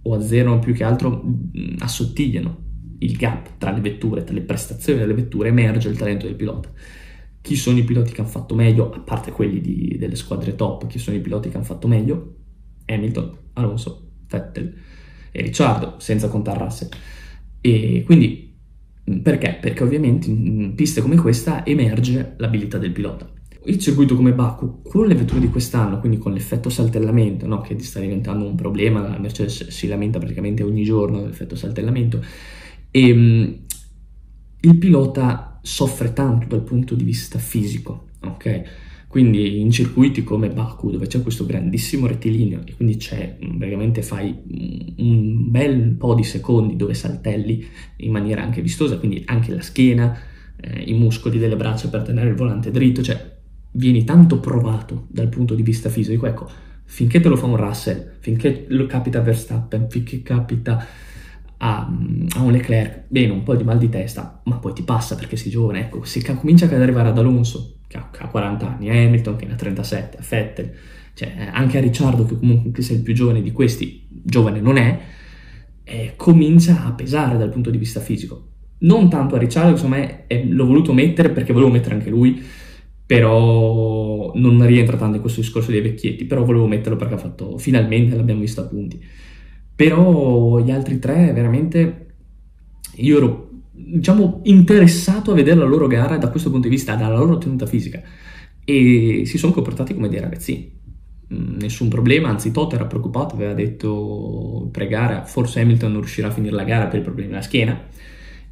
o 0.03 0.15
azzerano 0.15 0.59
più 0.59 0.75
che 0.75 0.85
altro 0.85 1.23
mh, 1.23 1.77
assottigliano 1.79 2.70
il 3.01 3.17
gap 3.17 3.59
tra 3.59 3.71
le 3.71 3.81
vetture, 3.81 4.25
tra 4.25 4.35
le 4.35 4.43
prestazioni 4.43 4.99
delle 4.99 5.15
vetture, 5.15 5.49
emerge 5.49 5.89
il 5.89 5.97
talento 5.97 6.27
del 6.27 6.35
pilota. 6.35 6.71
Chi 7.43 7.57
sono 7.57 7.79
i 7.79 7.85
piloti 7.85 8.13
che 8.13 8.21
hanno 8.21 8.31
fatto 8.31 8.55
meglio, 8.55 8.91
a 8.91 9.01
parte 9.01 9.31
quelli 9.33 9.61
di, 9.61 9.97
delle 9.99 10.17
squadre 10.17 10.55
top, 10.55 10.87
chi 10.87 10.99
sono 10.99 11.17
i 11.17 11.21
piloti 11.21 11.49
che 11.49 11.57
hanno 11.57 11.65
fatto 11.65 11.89
meglio? 11.89 12.37
Hamilton, 12.87 13.37
Alonso, 13.55 14.11
Vettel 14.29 14.75
e 15.31 15.43
Ricciardo, 15.43 15.95
senza 15.99 16.29
contare 16.29 16.59
Russell. 16.59 16.89
E 17.61 18.03
quindi 18.05 18.51
perché? 19.23 19.59
Perché 19.61 19.83
ovviamente 19.83 20.29
in 20.31 20.75
piste 20.75 21.01
come 21.01 21.17
questa 21.17 21.65
emerge 21.65 22.35
l'abilità 22.37 22.79
del 22.79 22.93
pilota. 22.93 23.29
Il 23.65 23.79
circuito 23.79 24.15
come 24.17 24.33
Baku, 24.33 24.83
con 24.83 25.07
le 25.07 25.15
vetture 25.15 25.41
di 25.41 25.49
quest'anno, 25.49 26.01
quindi 26.01 26.17
con 26.17 26.33
l'effetto 26.33 26.71
saltellamento, 26.71 27.47
no, 27.47 27.61
che 27.61 27.79
sta 27.81 28.01
diventando 28.01 28.47
un 28.47 28.55
problema, 28.55 29.01
la 29.01 29.19
Mercedes 29.19 29.69
si 29.69 29.87
lamenta 29.87 30.19
praticamente 30.19 30.63
ogni 30.63 30.83
giorno 30.83 31.21
dell'effetto 31.21 31.57
saltellamento, 31.57 32.23
e 32.91 33.13
um, 33.13 33.59
il 34.61 34.77
pilota 34.77 35.59
soffre 35.63 36.13
tanto 36.13 36.47
dal 36.47 36.63
punto 36.63 36.95
di 36.95 37.05
vista 37.05 37.39
fisico, 37.39 38.09
ok? 38.21 38.63
Quindi 39.11 39.61
in 39.61 39.73
circuiti 39.73 40.23
come 40.23 40.51
Baku, 40.51 40.91
dove 40.91 41.09
c'è 41.09 41.21
questo 41.21 41.45
grandissimo 41.45 42.07
rettilineo 42.07 42.61
e 42.65 42.75
quindi 42.77 42.97
c'è, 42.97 43.37
praticamente 43.59 44.03
fai 44.03 44.33
un 44.99 45.51
bel 45.51 45.95
po' 45.97 46.15
di 46.15 46.23
secondi 46.23 46.77
dove 46.77 46.95
saltelli 46.95 47.67
in 47.97 48.13
maniera 48.13 48.43
anche 48.43 48.63
vistosa, 48.63 48.99
quindi 48.99 49.23
anche 49.27 49.53
la 49.53 49.63
schiena, 49.63 50.17
eh, 50.61 50.83
i 50.83 50.95
muscoli 50.95 51.39
delle 51.39 51.57
braccia 51.57 51.89
per 51.89 52.03
tenere 52.03 52.29
il 52.29 52.37
volante 52.37 52.71
dritto, 52.71 53.03
cioè 53.03 53.39
vieni 53.73 54.05
tanto 54.05 54.39
provato 54.39 55.07
dal 55.09 55.29
punto 55.29 55.57
di 55.57 55.63
vista 55.63 55.89
fisico. 55.89 56.27
Ecco, 56.27 56.49
finché 56.85 57.21
te 57.21 57.29
lo 57.29 57.37
fa 57.37 57.47
un 57.47 57.57
Russell, 57.57 58.13
finché 58.21 58.67
lo 58.69 58.87
capita 58.87 59.21
Verstappen, 59.21 59.89
finché 59.91 60.23
capita 60.23 60.87
a, 61.63 61.93
a, 62.37 62.43
un 62.43 62.53
Leclerc, 62.53 63.05
bene, 63.09 63.33
un 63.33 63.43
po' 63.43 63.55
di 63.55 63.65
mal 63.65 63.79
di 63.79 63.89
testa, 63.89 64.41
ma 64.45 64.57
poi 64.57 64.73
ti 64.73 64.83
passa 64.83 65.15
perché 65.15 65.37
sei 65.37 65.51
giovane. 65.51 65.81
Ecco, 65.81 66.05
se 66.05 66.23
comincia 66.37 66.65
ad 66.67 66.81
arrivare 66.81 67.09
ad 67.09 67.19
Alonso, 67.19 67.81
che 67.87 67.99
ha 67.99 68.29
40 68.29 68.67
anni, 68.67 68.89
a 68.89 68.93
Hamilton 68.93 69.37
che 69.37 69.47
ne 69.47 69.53
ha 69.53 69.57
37, 69.57 70.17
a 70.17 70.25
Vettel, 70.27 70.73
cioè 71.15 71.51
anche 71.53 71.79
a 71.79 71.81
Ricciardo 71.81 72.25
che 72.25 72.39
comunque 72.39 72.71
che 72.71 72.83
sia 72.83 72.97
il 72.97 73.03
più 73.03 73.13
giovane 73.13 73.43
di 73.43 73.53
questi, 73.53 74.07
giovane 74.09 74.61
non 74.61 74.79
è, 74.79 75.01
eh, 75.85 76.15
comincia 76.17 76.85
a 76.85 76.93
pesare 76.93 77.37
dal 77.37 77.51
punto 77.51 77.71
di 77.71 77.79
vista 77.79 78.01
fisico. 78.01 78.47
Non 78.79 79.11
tanto 79.11 79.35
a 79.35 79.39
Ricciardo, 79.39 79.73
insomma, 79.73 80.27
eh, 80.27 80.47
l'ho 80.47 80.65
voluto 80.65 80.95
mettere 80.95 81.29
perché 81.29 81.53
volevo 81.53 81.71
mettere 81.71 81.95
anche 81.95 82.09
lui, 82.09 82.43
però 83.05 84.33
non 84.35 84.65
rientra 84.65 84.97
tanto 84.97 85.17
in 85.17 85.21
questo 85.21 85.41
discorso 85.41 85.71
dei 85.71 85.83
vecchietti, 85.83 86.25
però 86.25 86.43
volevo 86.43 86.67
metterlo 86.67 86.97
perché 86.97 87.15
ha 87.15 87.19
fatto, 87.19 87.59
finalmente 87.59 88.17
l'abbiamo 88.17 88.41
visto 88.41 88.63
a 88.63 88.65
punti. 88.65 89.05
Però 89.81 90.59
gli 90.59 90.71
altri 90.71 90.99
tre, 90.99 91.33
veramente, 91.33 92.07
io 92.97 93.17
ero 93.17 93.49
diciamo, 93.73 94.41
interessato 94.43 95.33
a 95.33 95.35
vedere 95.35 95.59
la 95.59 95.65
loro 95.65 95.87
gara 95.87 96.19
da 96.19 96.29
questo 96.29 96.51
punto 96.51 96.69
di 96.69 96.75
vista, 96.75 96.97
dalla 96.97 97.17
loro 97.17 97.39
tenuta 97.39 97.65
fisica. 97.65 98.03
E 98.63 99.23
si 99.25 99.39
sono 99.39 99.55
comportati 99.55 99.95
come 99.95 100.11
dei 100.11 100.21
ragazzini. 100.21 100.71
Mm, 101.33 101.57
nessun 101.61 101.89
problema, 101.89 102.29
anzi 102.29 102.51
Toto 102.51 102.75
era 102.75 102.85
preoccupato, 102.85 103.37
aveva 103.37 103.55
detto 103.55 104.69
pre-gara, 104.71 105.25
forse 105.25 105.61
Hamilton 105.63 105.93
non 105.93 106.01
riuscirà 106.03 106.29
a 106.29 106.33
finire 106.33 106.55
la 106.55 106.65
gara 106.65 106.87
per 106.89 107.01
i 107.01 107.03
problemi 107.03 107.31
della 107.31 107.41
schiena, 107.41 107.83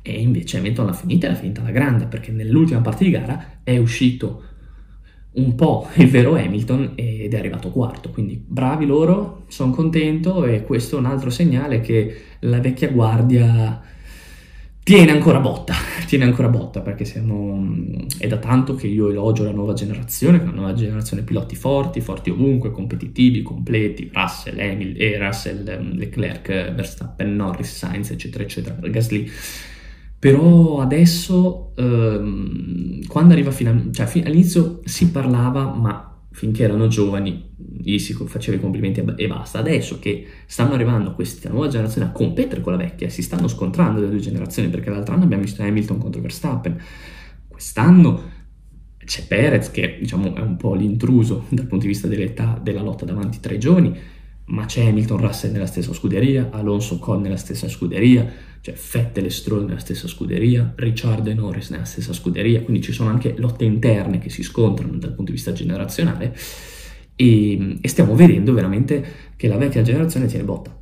e 0.00 0.22
invece 0.22 0.56
Hamilton 0.56 0.86
l'ha 0.86 0.92
finita 0.94 1.26
e 1.26 1.28
l'ha 1.28 1.36
finita 1.36 1.60
alla 1.60 1.72
grande, 1.72 2.06
perché 2.06 2.32
nell'ultima 2.32 2.80
parte 2.80 3.04
di 3.04 3.10
gara 3.10 3.60
è 3.62 3.76
uscito 3.76 4.44
un 5.38 5.54
po' 5.54 5.88
il 5.96 6.08
vero 6.08 6.34
Hamilton 6.34 6.92
ed 6.94 7.32
è 7.32 7.38
arrivato 7.38 7.70
quarto, 7.70 8.10
quindi 8.10 8.42
bravi 8.44 8.86
loro, 8.86 9.44
sono 9.48 9.72
contento 9.72 10.44
e 10.44 10.64
questo 10.64 10.96
è 10.96 10.98
un 10.98 11.06
altro 11.06 11.30
segnale 11.30 11.80
che 11.80 12.22
la 12.40 12.60
vecchia 12.60 12.88
guardia 12.88 13.82
tiene 14.88 15.12
ancora 15.12 15.38
botta, 15.38 15.74
tiene 16.08 16.24
ancora 16.24 16.48
botta 16.48 16.80
perché 16.80 17.04
siamo, 17.04 18.06
è 18.18 18.26
da 18.26 18.38
tanto 18.38 18.74
che 18.74 18.86
io 18.86 19.10
elogio 19.10 19.44
la 19.44 19.50
nuova 19.50 19.74
generazione, 19.74 20.38
una 20.38 20.50
nuova 20.50 20.72
generazione 20.72 21.22
piloti 21.22 21.56
forti, 21.56 22.00
forti 22.00 22.30
ovunque, 22.30 22.70
competitivi, 22.70 23.42
completi, 23.42 24.10
Russell, 24.12 24.58
Emil, 24.58 24.94
eh, 24.98 25.18
Russell, 25.18 25.94
Leclerc, 25.94 26.72
Verstappen, 26.72 27.36
Norris, 27.36 27.76
Sainz, 27.76 28.10
eccetera, 28.10 28.44
eccetera, 28.44 28.76
Gasly. 28.88 29.30
Però 30.18 30.80
adesso, 30.80 31.72
ehm, 31.76 33.06
quando 33.06 33.32
arriva 33.34 33.50
fino 33.50 33.90
cioè, 33.92 34.22
all'inizio 34.24 34.80
si 34.84 35.10
parlava, 35.10 35.72
ma 35.74 36.22
finché 36.30 36.64
erano 36.64 36.88
giovani 36.88 37.48
gli 37.56 37.98
si 37.98 38.12
faceva 38.12 38.56
i 38.56 38.60
complimenti 38.60 39.02
e 39.16 39.26
basta. 39.26 39.58
Adesso 39.58 39.98
che 39.98 40.26
stanno 40.46 40.74
arrivando 40.74 41.14
questa 41.14 41.48
nuova 41.48 41.68
generazione 41.68 42.08
a 42.08 42.12
competere 42.12 42.60
con 42.60 42.72
la 42.72 42.78
vecchia, 42.78 43.08
si 43.08 43.22
stanno 43.22 43.48
scontrando 43.48 44.00
le 44.00 44.08
due 44.08 44.18
generazioni, 44.18 44.68
perché 44.68 44.90
l'altro 44.90 45.14
anno 45.14 45.24
abbiamo 45.24 45.42
visto 45.42 45.62
Hamilton 45.62 45.98
contro 45.98 46.20
Verstappen, 46.20 46.76
quest'anno 47.46 48.36
c'è 49.04 49.26
Perez 49.26 49.70
che 49.70 49.96
diciamo 49.98 50.34
è 50.34 50.40
un 50.40 50.56
po' 50.56 50.74
l'intruso 50.74 51.46
dal 51.48 51.66
punto 51.66 51.86
di 51.86 51.92
vista 51.92 52.06
dell'età 52.08 52.60
della 52.62 52.82
lotta 52.82 53.06
davanti 53.06 53.40
tra 53.40 53.54
i 53.54 53.58
giovani, 53.58 53.96
ma 54.48 54.64
c'è 54.64 54.86
Hamilton 54.86 55.18
Russell 55.18 55.52
nella 55.52 55.66
stessa 55.66 55.92
scuderia, 55.92 56.48
Alonso 56.50 56.98
Con 56.98 57.20
nella 57.20 57.36
stessa 57.36 57.68
scuderia, 57.68 58.30
c'è 58.60 58.74
Vettel 58.92 59.26
e 59.26 59.30
Stroll 59.30 59.66
nella 59.66 59.78
stessa 59.78 60.08
scuderia, 60.08 60.72
Ricciardo 60.76 61.30
e 61.30 61.34
Norris 61.34 61.70
nella 61.70 61.84
stessa 61.84 62.12
scuderia, 62.12 62.62
quindi 62.62 62.82
ci 62.82 62.92
sono 62.92 63.10
anche 63.10 63.34
lotte 63.36 63.64
interne 63.64 64.18
che 64.18 64.30
si 64.30 64.42
scontrano 64.42 64.96
dal 64.96 65.14
punto 65.14 65.30
di 65.30 65.36
vista 65.36 65.52
generazionale 65.52 66.34
e, 67.14 67.78
e 67.80 67.88
stiamo 67.88 68.14
vedendo 68.14 68.52
veramente 68.52 69.04
che 69.36 69.48
la 69.48 69.56
vecchia 69.56 69.82
generazione 69.82 70.26
tiene 70.26 70.44
botta, 70.44 70.76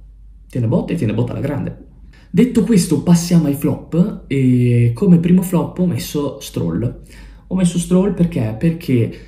tiene 0.49 0.66
botta 0.66 0.92
e 0.92 0.96
tiene 0.96 1.14
botta 1.14 1.32
alla 1.32 1.40
grande. 1.40 1.85
Detto 2.30 2.62
questo 2.64 3.02
passiamo 3.02 3.46
ai 3.46 3.54
flop 3.54 4.25
e 4.26 4.92
come 4.94 5.18
primo 5.18 5.42
flop 5.42 5.78
ho 5.78 5.87
messo 5.87 6.38
Stroll. 6.40 7.00
Ho 7.49 7.54
messo 7.54 7.78
Stroll 7.78 8.14
perché? 8.14 8.54
Perché 8.58 9.18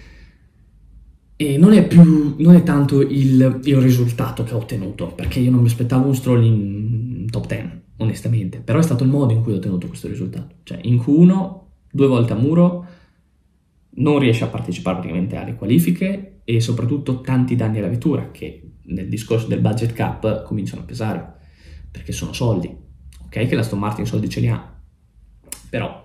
e 1.40 1.56
non 1.56 1.72
è 1.72 1.86
più, 1.86 2.34
non 2.38 2.56
è 2.56 2.64
tanto 2.64 3.00
il, 3.00 3.60
il, 3.62 3.76
risultato 3.76 4.42
che 4.42 4.54
ho 4.54 4.56
ottenuto, 4.56 5.12
perché 5.14 5.38
io 5.38 5.52
non 5.52 5.60
mi 5.60 5.68
aspettavo 5.68 6.08
un 6.08 6.14
stroll 6.16 6.42
in 6.42 7.26
top 7.30 7.46
10, 7.46 7.80
onestamente, 7.98 8.58
però 8.58 8.80
è 8.80 8.82
stato 8.82 9.04
il 9.04 9.10
modo 9.10 9.32
in 9.32 9.42
cui 9.44 9.52
ho 9.52 9.56
ottenuto 9.58 9.86
questo 9.86 10.08
risultato. 10.08 10.56
Cioè, 10.64 10.80
in 10.82 10.96
Q1, 10.96 11.60
due 11.92 12.06
volte 12.08 12.32
a 12.32 12.36
muro, 12.36 12.86
non 13.90 14.18
riesce 14.18 14.42
a 14.42 14.48
partecipare 14.48 14.96
praticamente 14.96 15.36
alle 15.36 15.54
qualifiche 15.54 16.40
e 16.42 16.60
soprattutto 16.60 17.20
tanti 17.20 17.54
danni 17.54 17.78
alla 17.78 17.86
vettura, 17.86 18.32
che 18.32 18.72
nel 18.86 19.08
discorso 19.08 19.46
del 19.46 19.60
budget 19.60 19.92
cap 19.92 20.42
cominciano 20.42 20.82
a 20.82 20.86
pesare, 20.86 21.34
perché 21.88 22.10
sono 22.10 22.32
soldi. 22.32 22.66
Ok 23.26 23.46
che 23.46 23.54
la 23.54 23.60
Aston 23.60 23.78
Martin 23.78 24.06
soldi 24.06 24.28
ce 24.28 24.40
li 24.40 24.48
ha, 24.48 24.76
però 25.70 26.02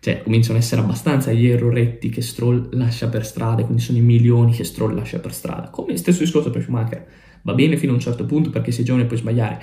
cioè 0.00 0.22
cominciano 0.22 0.56
ad 0.56 0.62
essere 0.62 0.80
abbastanza 0.80 1.32
gli 1.32 1.46
erroretti 1.46 2.08
che 2.08 2.22
Stroll 2.22 2.70
lascia 2.72 3.08
per 3.08 3.24
strada, 3.24 3.62
quindi 3.64 3.82
sono 3.82 3.98
i 3.98 4.02
milioni 4.02 4.52
che 4.52 4.64
Stroll 4.64 4.94
lascia 4.94 5.20
per 5.20 5.32
strada. 5.32 5.68
Come 5.68 5.92
il 5.92 5.98
stesso 5.98 6.20
discorso 6.20 6.50
per 6.50 6.62
Schumacher, 6.62 7.06
va 7.42 7.54
bene 7.54 7.76
fino 7.76 7.92
a 7.92 7.94
un 7.94 8.00
certo 8.00 8.24
punto 8.24 8.50
perché 8.50 8.72
sei 8.72 8.84
giovane 8.84 9.04
e 9.04 9.06
puoi 9.06 9.18
sbagliare, 9.18 9.62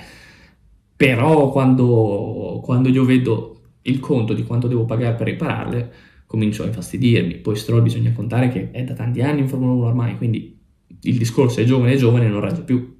però 0.96 1.50
quando, 1.50 2.60
quando 2.62 2.88
io 2.88 3.04
vedo 3.04 3.60
il 3.82 4.00
conto 4.00 4.32
di 4.32 4.44
quanto 4.44 4.68
devo 4.68 4.84
pagare 4.84 5.16
per 5.16 5.26
ripararle, 5.26 5.92
comincio 6.26 6.62
a 6.62 6.66
infastidirmi. 6.66 7.36
Poi 7.36 7.56
Stroll 7.56 7.82
bisogna 7.82 8.12
contare 8.12 8.48
che 8.48 8.70
è 8.70 8.84
da 8.84 8.94
tanti 8.94 9.22
anni 9.22 9.40
in 9.40 9.48
Formula 9.48 9.72
1 9.72 9.86
ormai, 9.86 10.16
quindi 10.16 10.56
il 11.02 11.18
discorso 11.18 11.60
è 11.60 11.64
giovane 11.64 11.94
e 11.94 11.96
giovane 11.96 12.28
non 12.28 12.40
regge 12.40 12.62
più. 12.62 12.96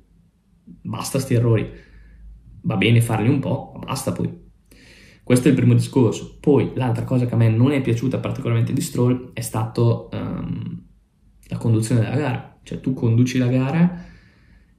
Basta 0.64 1.18
sti 1.18 1.34
errori. 1.34 1.70
Va 2.62 2.76
bene 2.76 3.00
farli 3.00 3.28
un 3.28 3.38
po', 3.38 3.72
ma 3.76 3.84
basta 3.86 4.12
poi. 4.12 4.46
Questo 5.28 5.48
è 5.48 5.50
il 5.50 5.58
primo 5.58 5.74
discorso. 5.74 6.38
Poi 6.40 6.70
l'altra 6.72 7.04
cosa 7.04 7.26
che 7.26 7.34
a 7.34 7.36
me 7.36 7.50
non 7.50 7.72
è 7.72 7.82
piaciuta 7.82 8.16
particolarmente 8.16 8.72
di 8.72 8.80
Stroll 8.80 9.32
è 9.34 9.42
stato 9.42 10.08
um, 10.10 10.82
la 11.48 11.58
conduzione 11.58 12.00
della 12.00 12.16
gara. 12.16 12.58
Cioè 12.62 12.80
tu 12.80 12.94
conduci 12.94 13.36
la 13.36 13.48
gara 13.48 14.06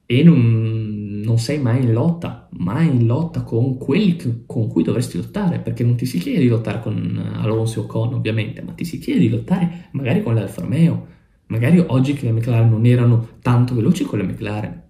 e 0.07 0.23
non, 0.23 1.21
non, 1.23 1.37
sei 1.37 1.59
mai 1.59 1.83
in 1.83 1.93
lotta, 1.93 2.49
mai 2.53 2.87
in 2.87 3.05
lotta 3.05 3.43
con 3.43 3.77
quelli 3.77 4.15
che, 4.15 4.45
con 4.47 4.67
cui 4.67 4.81
dovresti 4.81 5.17
lottare, 5.17 5.59
perché 5.59 5.83
non 5.83 5.95
ti 5.95 6.07
si 6.07 6.17
chiede 6.17 6.39
di 6.39 6.47
lottare 6.47 6.79
con 6.81 7.31
Alonso 7.35 7.81
o 7.81 7.85
Con 7.85 8.15
ovviamente, 8.15 8.63
ma 8.63 8.71
ti 8.71 8.85
si 8.85 8.97
chiede 8.97 9.19
di 9.19 9.29
lottare 9.29 9.89
magari 9.91 10.23
con 10.23 10.33
l'Alfa 10.33 10.61
Romeo. 10.61 11.05
Magari 11.49 11.77
oggi 11.77 12.13
che 12.13 12.25
le 12.25 12.31
McLaren 12.31 12.71
non 12.71 12.87
erano 12.87 13.37
tanto 13.43 13.75
veloci 13.75 14.03
con 14.03 14.17
le 14.17 14.25
McLaren, 14.25 14.88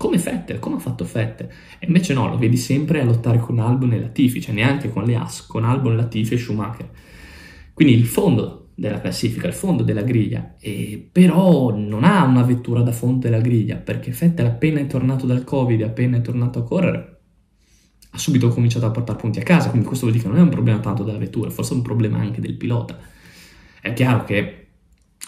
come 0.00 0.18
Fettel, 0.18 0.58
come 0.60 0.76
ha 0.76 0.78
fatto 0.78 1.04
Fettel. 1.04 1.46
E 1.78 1.86
invece 1.86 2.14
no, 2.14 2.26
lo 2.26 2.38
vedi 2.38 2.56
sempre 2.56 3.02
a 3.02 3.04
lottare 3.04 3.36
con 3.36 3.58
Albon 3.58 3.92
e 3.92 4.00
Latifi, 4.00 4.40
cioè 4.40 4.54
neanche 4.54 4.88
con 4.88 5.04
le 5.04 5.14
As, 5.14 5.44
con 5.44 5.62
Albon, 5.62 5.94
Latifi 5.94 6.32
e 6.32 6.38
Schumacher. 6.38 6.88
Quindi 7.74 7.92
il 7.92 8.06
fondo 8.06 8.70
della 8.74 8.98
classifica, 8.98 9.46
il 9.46 9.52
fondo 9.52 9.82
della 9.82 10.00
griglia, 10.00 10.54
e 10.58 11.06
però 11.12 11.76
non 11.76 12.04
ha 12.04 12.24
una 12.24 12.42
vettura 12.42 12.80
da 12.80 12.92
fondo 12.92 13.26
della 13.26 13.42
griglia, 13.42 13.76
perché 13.76 14.10
Fettel 14.12 14.46
appena 14.46 14.80
è 14.80 14.86
tornato 14.86 15.26
dal 15.26 15.44
Covid, 15.44 15.82
appena 15.82 16.16
è 16.16 16.22
tornato 16.22 16.60
a 16.60 16.62
correre, 16.62 17.20
ha 18.12 18.16
subito 18.18 18.48
cominciato 18.48 18.86
a 18.86 18.90
portare 18.90 19.18
punti 19.18 19.38
a 19.38 19.42
casa, 19.42 19.68
quindi 19.68 19.86
questo 19.86 20.06
vuol 20.06 20.16
dire 20.16 20.26
che 20.26 20.34
non 20.34 20.42
è 20.42 20.46
un 20.46 20.54
problema 20.54 20.78
tanto 20.78 21.02
della 21.04 21.18
vettura, 21.18 21.50
forse 21.50 21.74
è 21.74 21.76
un 21.76 21.82
problema 21.82 22.16
anche 22.16 22.40
del 22.40 22.56
pilota. 22.56 22.98
È 23.82 23.92
chiaro 23.92 24.24
che 24.24 24.66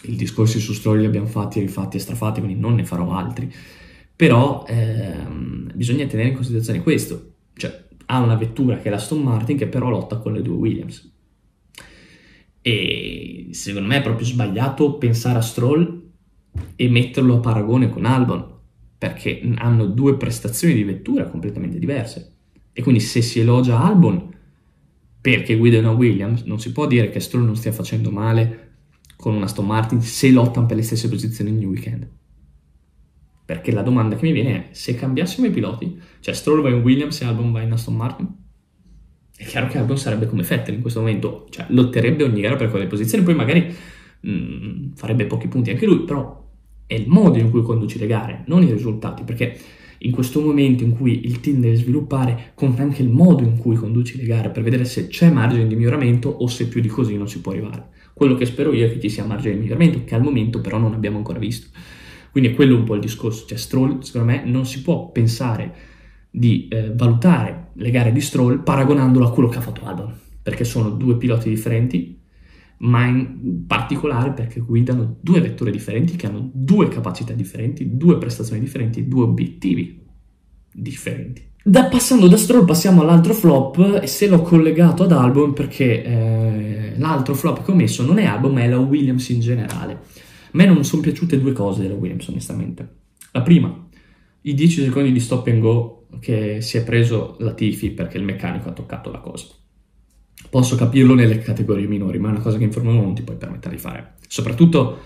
i 0.04 0.16
discorsi 0.16 0.60
su 0.60 0.72
Stroll 0.72 1.00
li 1.00 1.04
abbiamo 1.04 1.26
fatti, 1.26 1.60
rifatti 1.60 1.98
e 1.98 2.00
strafatti, 2.00 2.40
quindi 2.40 2.58
non 2.58 2.74
ne 2.74 2.86
farò 2.86 3.12
altri, 3.12 3.52
però 4.14 4.64
ehm, 4.66 5.70
bisogna 5.74 6.06
tenere 6.06 6.30
in 6.30 6.34
considerazione 6.34 6.82
questo, 6.82 7.34
cioè 7.54 7.86
ha 8.06 8.20
una 8.20 8.36
vettura 8.36 8.78
che 8.78 8.88
è 8.88 8.90
la 8.90 8.98
Stone 8.98 9.22
Martin 9.22 9.56
che 9.56 9.66
però 9.66 9.88
lotta 9.88 10.18
con 10.18 10.32
le 10.32 10.42
due 10.42 10.56
Williams. 10.56 11.10
E 12.60 13.48
secondo 13.50 13.88
me 13.88 13.98
è 13.98 14.02
proprio 14.02 14.26
sbagliato 14.26 14.98
pensare 14.98 15.38
a 15.38 15.42
Stroll 15.42 16.00
e 16.76 16.88
metterlo 16.88 17.36
a 17.36 17.40
paragone 17.40 17.88
con 17.88 18.04
Albon, 18.04 18.50
perché 18.98 19.40
hanno 19.56 19.86
due 19.86 20.16
prestazioni 20.16 20.74
di 20.74 20.84
vettura 20.84 21.26
completamente 21.26 21.78
diverse. 21.78 22.36
E 22.72 22.82
quindi 22.82 23.00
se 23.00 23.20
si 23.22 23.40
elogia 23.40 23.80
Albon 23.80 24.30
perché 25.20 25.56
guida 25.56 25.78
una 25.78 25.92
Williams, 25.92 26.42
non 26.42 26.58
si 26.58 26.72
può 26.72 26.86
dire 26.86 27.08
che 27.08 27.20
Stroll 27.20 27.44
non 27.44 27.56
stia 27.56 27.70
facendo 27.70 28.10
male 28.10 28.70
con 29.16 29.34
una 29.36 29.44
Aston 29.44 29.66
Martin 29.66 30.02
se 30.02 30.30
lottano 30.30 30.66
per 30.66 30.76
le 30.76 30.82
stesse 30.82 31.08
posizioni 31.08 31.50
ogni 31.50 31.64
weekend. 31.64 32.08
Perché 33.52 33.70
la 33.70 33.82
domanda 33.82 34.16
che 34.16 34.24
mi 34.24 34.32
viene 34.32 34.54
è, 34.54 34.68
se 34.70 34.94
cambiassimo 34.94 35.46
i 35.46 35.50
piloti, 35.50 36.00
cioè 36.20 36.32
Stroll 36.32 36.62
va 36.62 36.70
in 36.70 36.80
Williams 36.80 37.20
e 37.20 37.26
Albon 37.26 37.52
va 37.52 37.60
in 37.60 37.70
Aston 37.70 37.94
Martin, 37.94 38.26
è 39.36 39.44
chiaro 39.44 39.66
che 39.66 39.76
Albon 39.76 39.98
sarebbe 39.98 40.26
come 40.26 40.42
Vettel 40.42 40.76
in 40.76 40.80
questo 40.80 41.00
momento, 41.00 41.46
cioè 41.50 41.66
lotterebbe 41.68 42.24
ogni 42.24 42.40
gara 42.40 42.56
per 42.56 42.70
quelle 42.70 42.86
posizioni, 42.86 43.22
poi 43.22 43.34
magari 43.34 43.70
mh, 44.20 44.30
mm, 44.30 44.92
farebbe 44.94 45.26
pochi 45.26 45.48
punti 45.48 45.68
anche 45.68 45.84
lui, 45.84 46.02
però 46.04 46.48
è 46.86 46.94
il 46.94 47.04
modo 47.08 47.36
in 47.36 47.50
cui 47.50 47.60
conduci 47.60 47.98
le 47.98 48.06
gare, 48.06 48.44
non 48.46 48.62
i 48.62 48.72
risultati, 48.72 49.22
perché 49.22 49.58
in 49.98 50.12
questo 50.12 50.40
momento 50.40 50.82
in 50.82 50.96
cui 50.96 51.26
il 51.26 51.40
team 51.40 51.60
deve 51.60 51.76
sviluppare, 51.76 52.52
conta 52.54 52.82
anche 52.82 53.02
il 53.02 53.10
modo 53.10 53.42
in 53.42 53.58
cui 53.58 53.76
conduci 53.76 54.16
le 54.16 54.24
gare 54.24 54.48
per 54.48 54.62
vedere 54.62 54.86
se 54.86 55.08
c'è 55.08 55.30
margine 55.30 55.66
di 55.66 55.74
miglioramento 55.74 56.30
o 56.30 56.46
se 56.46 56.68
più 56.68 56.80
di 56.80 56.88
così 56.88 57.18
non 57.18 57.28
si 57.28 57.42
può 57.42 57.52
arrivare. 57.52 57.88
Quello 58.14 58.34
che 58.34 58.46
spero 58.46 58.72
io 58.72 58.86
è 58.86 58.92
che 58.92 58.98
ci 58.98 59.10
sia 59.10 59.26
margine 59.26 59.54
di 59.54 59.60
miglioramento, 59.60 60.04
che 60.04 60.14
al 60.14 60.22
momento 60.22 60.62
però 60.62 60.78
non 60.78 60.94
abbiamo 60.94 61.18
ancora 61.18 61.38
visto. 61.38 61.68
Quindi 62.32 62.50
è 62.50 62.54
quello 62.54 62.76
un 62.76 62.84
po' 62.84 62.94
il 62.94 63.00
discorso. 63.00 63.46
Cioè, 63.46 63.58
Stroll, 63.58 64.00
secondo 64.00 64.26
me, 64.26 64.42
non 64.44 64.64
si 64.64 64.80
può 64.80 65.10
pensare 65.10 65.90
di 66.30 66.66
eh, 66.68 66.90
valutare 66.94 67.68
le 67.74 67.90
gare 67.90 68.10
di 68.10 68.20
Stroll 68.22 68.62
paragonandolo 68.62 69.26
a 69.26 69.32
quello 69.32 69.50
che 69.50 69.58
ha 69.58 69.60
fatto 69.60 69.84
Albon, 69.84 70.14
perché 70.42 70.64
sono 70.64 70.88
due 70.88 71.18
piloti 71.18 71.50
differenti, 71.50 72.18
ma 72.78 73.06
in 73.06 73.66
particolare 73.66 74.32
perché 74.32 74.60
guidano 74.60 75.18
due 75.20 75.40
vetture 75.40 75.70
differenti 75.70 76.16
che 76.16 76.26
hanno 76.26 76.50
due 76.52 76.88
capacità 76.88 77.34
differenti, 77.34 77.96
due 77.96 78.16
prestazioni 78.16 78.60
differenti, 78.60 79.06
due 79.06 79.24
obiettivi 79.24 80.02
differenti. 80.72 81.50
Da, 81.64 81.84
passando 81.84 82.26
da 82.26 82.36
Stroll 82.36 82.64
passiamo 82.64 83.02
all'altro 83.02 83.34
flop 83.34 84.00
e 84.02 84.06
se 84.08 84.26
l'ho 84.26 84.42
collegato 84.42 85.04
ad 85.04 85.12
Albon 85.12 85.52
perché 85.52 86.02
eh, 86.02 86.94
l'altro 86.96 87.34
flop 87.34 87.62
che 87.62 87.70
ho 87.70 87.74
messo 87.74 88.04
non 88.04 88.18
è 88.18 88.24
Albon 88.24 88.54
ma 88.54 88.62
è 88.62 88.68
la 88.68 88.78
Williams 88.78 89.28
in 89.28 89.40
generale. 89.40 90.00
Me 90.52 90.64
non 90.66 90.84
sono 90.84 91.02
piaciute 91.02 91.40
due 91.40 91.52
cose 91.52 91.82
della 91.82 91.94
Williams 91.94 92.28
onestamente. 92.28 92.88
La 93.32 93.42
prima, 93.42 93.88
i 94.42 94.54
10 94.54 94.84
secondi 94.84 95.12
di 95.12 95.20
stop 95.20 95.46
and 95.46 95.60
go 95.60 96.06
che 96.20 96.60
si 96.60 96.76
è 96.76 96.84
preso 96.84 97.36
la 97.40 97.54
Tifi 97.54 97.90
perché 97.90 98.18
il 98.18 98.24
meccanico 98.24 98.68
ha 98.68 98.72
toccato 98.72 99.10
la 99.10 99.18
cosa. 99.18 99.46
Posso 100.50 100.76
capirlo 100.76 101.14
nelle 101.14 101.38
categorie 101.38 101.86
minori, 101.86 102.18
ma 102.18 102.28
è 102.28 102.32
una 102.32 102.40
cosa 102.40 102.58
che 102.58 102.64
in 102.64 102.72
Formula 102.72 102.96
1 102.96 103.02
non 103.02 103.14
ti 103.14 103.22
puoi 103.22 103.36
permettere 103.36 103.74
di 103.74 103.80
fare. 103.80 104.14
Soprattutto 104.28 104.98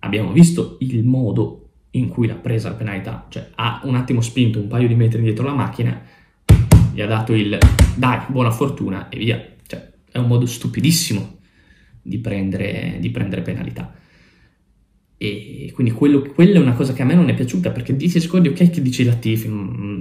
abbiamo 0.00 0.32
visto 0.32 0.76
il 0.80 1.04
modo 1.04 1.70
in 1.92 2.08
cui 2.08 2.26
l'ha 2.26 2.34
presa 2.34 2.68
la 2.68 2.74
penalità, 2.74 3.26
cioè 3.30 3.48
ha 3.54 3.80
un 3.84 3.94
attimo 3.94 4.20
spinto 4.20 4.60
un 4.60 4.68
paio 4.68 4.86
di 4.86 4.94
metri 4.94 5.22
dietro 5.22 5.46
la 5.46 5.54
macchina, 5.54 6.02
gli 6.92 7.00
ha 7.00 7.06
dato 7.06 7.32
il 7.32 7.58
dai, 7.96 8.20
buona 8.28 8.50
fortuna 8.50 9.08
e 9.08 9.16
via. 9.16 9.42
Cioè, 9.66 9.92
è 10.10 10.18
un 10.18 10.26
modo 10.26 10.44
stupidissimo 10.44 11.38
di 12.02 12.18
prendere, 12.18 12.98
di 13.00 13.10
prendere 13.10 13.40
penalità. 13.40 13.94
E 15.20 15.72
quindi 15.74 15.92
quello, 15.92 16.22
quella 16.22 16.58
è 16.58 16.62
una 16.62 16.74
cosa 16.74 16.92
che 16.92 17.02
a 17.02 17.04
me 17.04 17.14
non 17.14 17.28
è 17.28 17.34
piaciuta 17.34 17.72
perché 17.72 17.96
10 17.96 18.20
secondi, 18.20 18.48
ok, 18.48 18.70
che 18.70 18.80
dici 18.80 19.02
Latifi, 19.02 19.50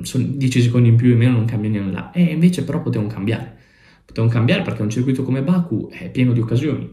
10 0.03 0.61
secondi 0.61 0.89
in 0.89 0.95
più 0.95 1.09
in 1.09 1.17
meno 1.17 1.31
non 1.31 1.45
cambia 1.45 1.83
là. 1.83 2.11
E 2.11 2.21
invece 2.21 2.63
però 2.63 2.83
potevano 2.83 3.09
cambiare. 3.09 3.57
Potevano 4.05 4.31
cambiare 4.31 4.61
perché 4.61 4.83
un 4.83 4.91
circuito 4.91 5.23
come 5.23 5.41
Baku 5.41 5.89
è 5.91 6.11
pieno 6.11 6.33
di 6.33 6.39
occasioni. 6.39 6.87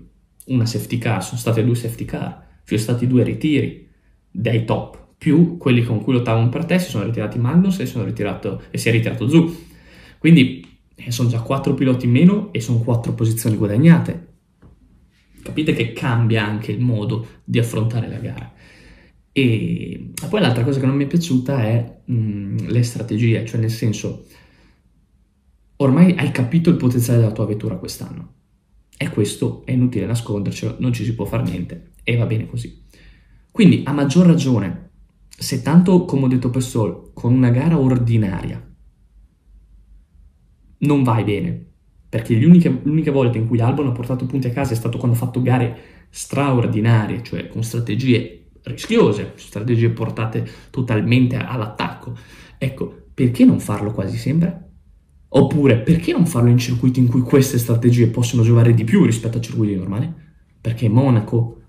Una 0.47 0.65
safety 0.65 0.97
car, 0.97 1.23
sono 1.23 1.39
state 1.39 1.63
due 1.63 1.75
safety 1.75 2.07
car, 2.07 2.47
sono 2.65 2.81
stati 2.81 3.07
due 3.07 3.25
ritiri 3.25 3.89
dei 4.31 4.65
top, 4.65 4.99
più 5.19 5.59
quelli 5.59 5.85
con 5.85 6.03
cui 6.03 6.15
lottavano 6.15 6.49
per 6.49 6.65
te 6.65 6.79
si 6.79 6.89
sono 6.89 7.05
ritirati 7.05 7.39
Magnus 7.39 7.79
e, 7.81 8.05
ritirato, 8.05 8.63
e 8.71 8.79
si 8.79 8.89
è 8.89 8.93
ritirato 8.93 9.29
Zu. 9.29 9.55
Quindi 10.19 10.67
eh, 10.95 11.11
sono 11.11 11.29
già 11.29 11.41
quattro 11.41 11.75
piloti 11.75 12.07
in 12.07 12.13
meno 12.13 12.53
e 12.53 12.61
sono 12.61 12.79
quattro 12.79 13.13
posizioni 13.13 13.57
guadagnate 13.57 14.33
capite 15.45 15.75
che 15.75 15.93
cambia 15.93 16.45
anche 16.45 16.73
il 16.73 16.81
modo 16.81 17.27
di 17.45 17.59
affrontare 17.59 18.09
la 18.09 18.19
gara. 18.19 18.53
E 19.31 20.13
poi 20.29 20.41
l'altra 20.41 20.65
cosa 20.65 20.81
che 20.81 20.87
non 20.87 20.97
mi 20.97 21.05
è 21.05 21.07
piaciuta 21.07 21.63
è 21.63 22.01
mh, 22.07 22.69
le 22.69 22.83
strategie, 22.83 23.45
cioè 23.45 23.61
nel 23.61 23.71
senso, 23.71 24.25
ormai 25.77 26.15
hai 26.17 26.31
capito 26.31 26.71
il 26.71 26.77
potenziale 26.77 27.21
della 27.21 27.33
tua 27.33 27.45
vettura 27.45 27.77
quest'anno. 27.77 28.33
E 28.97 29.11
questo 29.11 29.63
è 29.67 29.73
inutile 29.73 30.07
nascondercelo, 30.07 30.77
non 30.79 30.95
ci 30.95 31.05
si 31.05 31.15
può 31.15 31.27
fare 31.27 31.43
niente 31.43 31.93
e 32.03 32.17
va 32.17 32.25
bene 32.25 32.47
così. 32.47 32.83
Quindi 33.51 33.83
a 33.85 33.93
maggior 33.93 34.27
ragione, 34.27 34.91
se 35.29 35.61
tanto, 35.61 36.07
come 36.07 36.25
ho 36.25 36.29
detto 36.29 36.49
per 36.49 36.63
Sol, 36.63 37.11
con 37.13 37.35
una 37.35 37.51
gara 37.51 37.79
ordinaria 37.79 38.67
non 40.79 41.03
vai 41.03 41.25
bene, 41.25 41.74
perché 42.15 42.37
l'unica, 42.37 43.11
volta 43.11 43.39
in 43.39 43.49
cui 43.49 43.59
Albon 43.61 43.89
ha 43.89 43.91
portato 43.91 44.25
punti 44.25 44.47
a 44.47 44.53
casa 44.53 44.73
è 44.73 44.77
stato 44.77 44.99
quando 44.99 45.17
ha 45.17 45.19
fatto 45.19 45.43
gare 45.43 45.77
straordinarie, 46.11 47.25
cioè 47.25 47.49
con 47.49 47.65
strategie 47.65 48.51
rischiose, 48.63 49.33
strategie 49.35 49.89
portate 49.89 50.49
totalmente 50.71 51.35
all'attacco. 51.35 52.17
Ecco, 52.57 53.07
perché 53.13 53.45
non 53.45 53.59
farlo 53.59 53.91
quasi 53.91 54.17
sempre? 54.17 54.69
Oppure 55.31 55.79
perché 55.79 56.13
non 56.13 56.25
farlo 56.25 56.51
in 56.51 56.59
circuiti 56.59 57.01
in 57.01 57.09
cui 57.09 57.23
queste 57.23 57.59
strategie 57.59 58.07
possono 58.07 58.45
giocare 58.45 58.75
di 58.75 58.85
più 58.85 59.05
rispetto 59.05 59.39
a 59.39 59.41
circuiti 59.41 59.75
normali? 59.75 60.09
Perché 60.61 60.89
Monaco, 60.89 61.63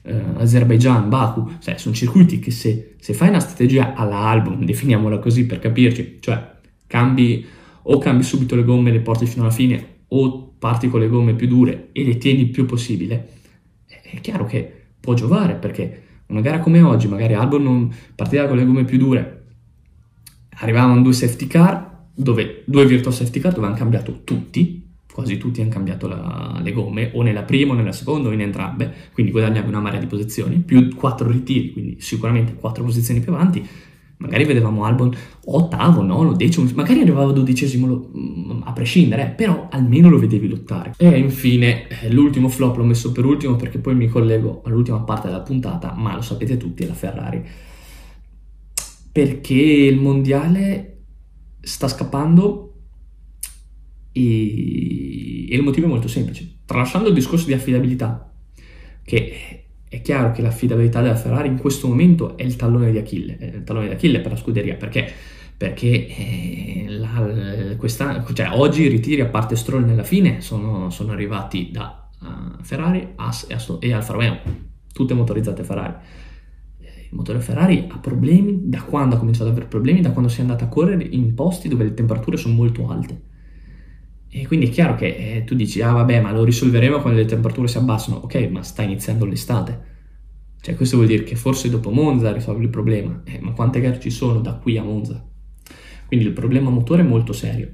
eh, 0.00 0.18
Azerbaijan, 0.36 1.10
Baku, 1.10 1.56
cioè 1.58 1.76
sono 1.76 1.94
circuiti 1.94 2.38
che 2.38 2.52
se, 2.52 2.94
se 2.98 3.12
fai 3.12 3.28
una 3.28 3.40
strategia 3.40 3.92
alla 3.92 4.16
album, 4.16 4.64
definiamola 4.64 5.18
così 5.18 5.44
per 5.44 5.58
capirci, 5.58 6.20
cioè 6.20 6.52
cambi 6.86 7.58
o 7.82 7.98
cambi 7.98 8.22
subito 8.22 8.56
le 8.56 8.64
gomme 8.64 8.90
e 8.90 8.92
le 8.92 9.00
porti 9.00 9.26
fino 9.26 9.44
alla 9.44 9.52
fine 9.52 9.98
o 10.08 10.54
parti 10.58 10.88
con 10.88 11.00
le 11.00 11.08
gomme 11.08 11.34
più 11.34 11.46
dure 11.46 11.88
e 11.92 12.04
le 12.04 12.18
tieni 12.18 12.40
il 12.40 12.50
più 12.50 12.66
possibile, 12.66 13.28
è 13.86 14.20
chiaro 14.20 14.44
che 14.44 14.72
può 15.00 15.14
giovare 15.14 15.54
perché 15.54 16.02
una 16.26 16.40
gara 16.40 16.60
come 16.60 16.80
oggi, 16.82 17.08
magari 17.08 17.34
Albon 17.34 17.62
non 17.62 17.94
partiva 18.14 18.46
con 18.46 18.56
le 18.56 18.64
gomme 18.64 18.84
più 18.84 18.98
dure, 18.98 19.44
arrivavano 20.60 21.02
due 21.02 21.12
safety 21.12 21.46
car, 21.46 22.08
dove, 22.14 22.62
due 22.66 22.86
virtual 22.86 23.14
safety 23.14 23.40
car 23.40 23.52
dove 23.52 23.66
hanno 23.66 23.76
cambiato 23.76 24.20
tutti, 24.24 24.88
quasi 25.12 25.38
tutti 25.38 25.60
hanno 25.60 25.70
cambiato 25.70 26.06
la, 26.06 26.60
le 26.62 26.72
gomme, 26.72 27.10
o 27.14 27.22
nella 27.22 27.42
prima 27.42 27.72
o 27.72 27.76
nella 27.76 27.92
seconda 27.92 28.28
o 28.28 28.32
in 28.32 28.42
entrambe, 28.42 28.92
quindi 29.12 29.32
guadagnavi 29.32 29.68
una 29.68 29.80
marea 29.80 29.98
di 29.98 30.06
posizioni, 30.06 30.58
più 30.58 30.94
quattro 30.94 31.28
ritiri, 31.28 31.72
quindi 31.72 31.96
sicuramente 32.00 32.54
quattro 32.54 32.84
posizioni 32.84 33.20
più 33.20 33.32
avanti, 33.32 33.66
magari 34.20 34.44
vedevamo 34.44 34.84
Albon 34.84 35.14
ottavo, 35.46 36.02
nono, 36.02 36.34
decimo, 36.34 36.68
magari 36.74 37.00
arrivava 37.00 37.32
dodicesimo 37.32 38.10
mm, 38.16 38.62
a 38.64 38.72
prescindere, 38.72 39.32
però 39.36 39.68
almeno 39.70 40.08
lo 40.08 40.18
vedevi 40.18 40.48
lottare. 40.48 40.92
E 40.96 41.18
infine 41.18 41.88
eh, 41.88 42.10
l'ultimo 42.12 42.48
flop 42.48 42.76
l'ho 42.76 42.84
messo 42.84 43.12
per 43.12 43.24
ultimo 43.24 43.56
perché 43.56 43.78
poi 43.78 43.94
mi 43.94 44.08
collego 44.08 44.62
all'ultima 44.64 45.00
parte 45.00 45.28
della 45.28 45.40
puntata, 45.40 45.94
ma 45.96 46.14
lo 46.14 46.22
sapete 46.22 46.56
tutti, 46.56 46.82
è 46.84 46.86
la 46.86 46.94
Ferrari. 46.94 47.42
Perché 49.12 49.54
il 49.54 49.98
mondiale 49.98 50.98
sta 51.60 51.88
scappando 51.88 52.74
e, 54.12 55.50
e 55.50 55.56
il 55.56 55.62
motivo 55.62 55.86
è 55.86 55.90
molto 55.90 56.08
semplice. 56.08 56.58
Tralasciando 56.66 57.08
il 57.08 57.14
discorso 57.14 57.46
di 57.46 57.54
affidabilità, 57.54 58.32
che 59.02 59.64
è 59.90 60.02
chiaro 60.02 60.30
che 60.30 60.40
l'affidabilità 60.40 61.02
della 61.02 61.16
Ferrari 61.16 61.48
in 61.48 61.58
questo 61.58 61.88
momento 61.88 62.36
è 62.36 62.44
il 62.44 62.54
tallone 62.54 62.92
di 62.92 62.98
Achille, 62.98 63.36
il 63.40 63.64
tallone 63.64 63.88
di 63.88 63.94
Achille 63.94 64.20
per 64.20 64.30
la 64.30 64.36
scuderia, 64.36 64.76
perché? 64.76 65.04
Perché 65.56 66.06
eh, 66.06 66.84
la, 66.90 67.76
cioè, 68.32 68.50
oggi 68.52 68.82
i 68.82 68.88
ritiri, 68.88 69.20
a 69.20 69.26
parte 69.26 69.56
Stroll 69.56 69.84
nella 69.84 70.04
fine, 70.04 70.42
sono, 70.42 70.90
sono 70.90 71.10
arrivati 71.10 71.70
da 71.72 72.08
uh, 72.20 72.62
Ferrari 72.62 73.14
As 73.16 73.46
e, 73.48 73.56
e 73.80 73.92
Alfa 73.92 74.12
Romeo, 74.12 74.38
tutte 74.92 75.12
motorizzate 75.12 75.64
Ferrari. 75.64 75.94
Eh, 76.78 77.08
il 77.10 77.16
motore 77.16 77.40
Ferrari 77.40 77.88
ha 77.90 77.98
problemi 77.98 78.68
da 78.68 78.82
quando 78.82 79.16
ha 79.16 79.18
cominciato 79.18 79.46
ad 79.46 79.54
avere 79.54 79.66
problemi, 79.66 80.02
da 80.02 80.12
quando 80.12 80.30
si 80.30 80.38
è 80.38 80.42
andata 80.42 80.66
a 80.66 80.68
correre 80.68 81.02
in 81.02 81.34
posti 81.34 81.66
dove 81.66 81.82
le 81.82 81.94
temperature 81.94 82.36
sono 82.36 82.54
molto 82.54 82.88
alte. 82.88 83.22
E 84.32 84.46
quindi 84.46 84.66
è 84.66 84.70
chiaro 84.70 84.94
che 84.94 85.06
eh, 85.06 85.44
tu 85.44 85.56
dici, 85.56 85.82
ah 85.82 85.92
vabbè, 85.92 86.20
ma 86.20 86.32
lo 86.32 86.44
risolveremo 86.44 87.00
quando 87.00 87.18
le 87.18 87.26
temperature 87.26 87.66
si 87.66 87.78
abbassano. 87.78 88.16
Ok, 88.18 88.48
ma 88.50 88.62
sta 88.62 88.82
iniziando 88.82 89.24
l'estate. 89.24 89.88
Cioè, 90.60 90.76
questo 90.76 90.96
vuol 90.96 91.08
dire 91.08 91.24
che 91.24 91.34
forse 91.34 91.68
dopo 91.68 91.90
Monza 91.90 92.32
risolvi 92.32 92.64
il 92.64 92.70
problema. 92.70 93.22
Eh, 93.24 93.40
ma 93.40 93.52
quante 93.52 93.80
gare 93.80 93.98
ci 93.98 94.10
sono 94.10 94.40
da 94.40 94.54
qui 94.54 94.76
a 94.78 94.84
Monza? 94.84 95.26
Quindi 96.06 96.26
il 96.26 96.32
problema 96.32 96.70
motore 96.70 97.02
è 97.02 97.04
molto 97.04 97.32
serio. 97.32 97.72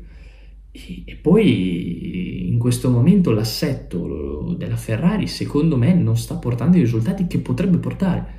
E, 0.70 1.02
e 1.04 1.16
poi 1.16 2.48
in 2.48 2.58
questo 2.58 2.90
momento 2.90 3.32
l'assetto 3.32 4.54
della 4.56 4.76
Ferrari 4.76 5.26
secondo 5.26 5.76
me 5.76 5.94
non 5.94 6.16
sta 6.16 6.36
portando 6.36 6.76
i 6.76 6.80
risultati 6.80 7.26
che 7.26 7.38
potrebbe 7.38 7.76
portare. 7.78 8.34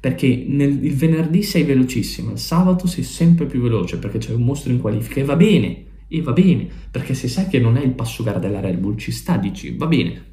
Perché 0.00 0.44
nel, 0.46 0.84
il 0.84 0.94
venerdì 0.94 1.42
sei 1.42 1.64
velocissimo, 1.64 2.32
il 2.32 2.38
sabato 2.38 2.86
sei 2.86 3.04
sempre 3.04 3.46
più 3.46 3.60
veloce 3.60 3.98
perché 3.98 4.18
c'è 4.18 4.32
un 4.32 4.42
mostro 4.42 4.70
in 4.70 4.80
qualifica 4.80 5.20
e 5.20 5.24
va 5.24 5.34
bene, 5.34 5.84
e 6.08 6.22
va 6.22 6.32
bene, 6.32 6.66
perché 6.90 7.14
se 7.14 7.28
sai 7.28 7.48
che 7.48 7.58
non 7.58 7.76
è 7.76 7.82
il 7.82 7.92
passo 7.92 8.22
gara 8.22 8.38
della 8.38 8.60
Red 8.60 8.78
Bull, 8.78 8.96
ci 8.96 9.12
sta, 9.12 9.36
dici, 9.36 9.76
va 9.76 9.86
bene, 9.86 10.24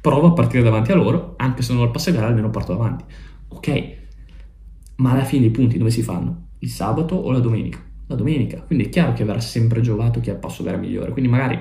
provo 0.00 0.26
a 0.26 0.32
partire 0.32 0.62
davanti 0.62 0.92
a 0.92 0.96
loro, 0.96 1.34
anche 1.38 1.62
se 1.62 1.72
non 1.72 1.82
ho 1.82 1.84
il 1.84 1.90
passo 1.90 2.12
gara 2.12 2.26
almeno 2.26 2.50
parto 2.50 2.72
davanti. 2.72 3.04
Ok, 3.48 3.96
ma 4.96 5.12
alla 5.12 5.24
fine 5.24 5.46
i 5.46 5.50
punti 5.50 5.78
dove 5.78 5.90
si 5.90 6.02
fanno? 6.02 6.48
Il 6.58 6.68
sabato 6.68 7.14
o 7.14 7.30
la 7.30 7.38
domenica? 7.38 7.82
La 8.08 8.16
domenica, 8.16 8.60
quindi 8.60 8.84
è 8.84 8.88
chiaro 8.88 9.12
che 9.12 9.24
verrà 9.24 9.40
sempre 9.40 9.80
giovato 9.80 10.20
chi 10.20 10.30
ha 10.30 10.34
il 10.34 10.38
passo 10.38 10.62
gara 10.62 10.76
migliore, 10.76 11.12
quindi 11.12 11.30
magari 11.30 11.58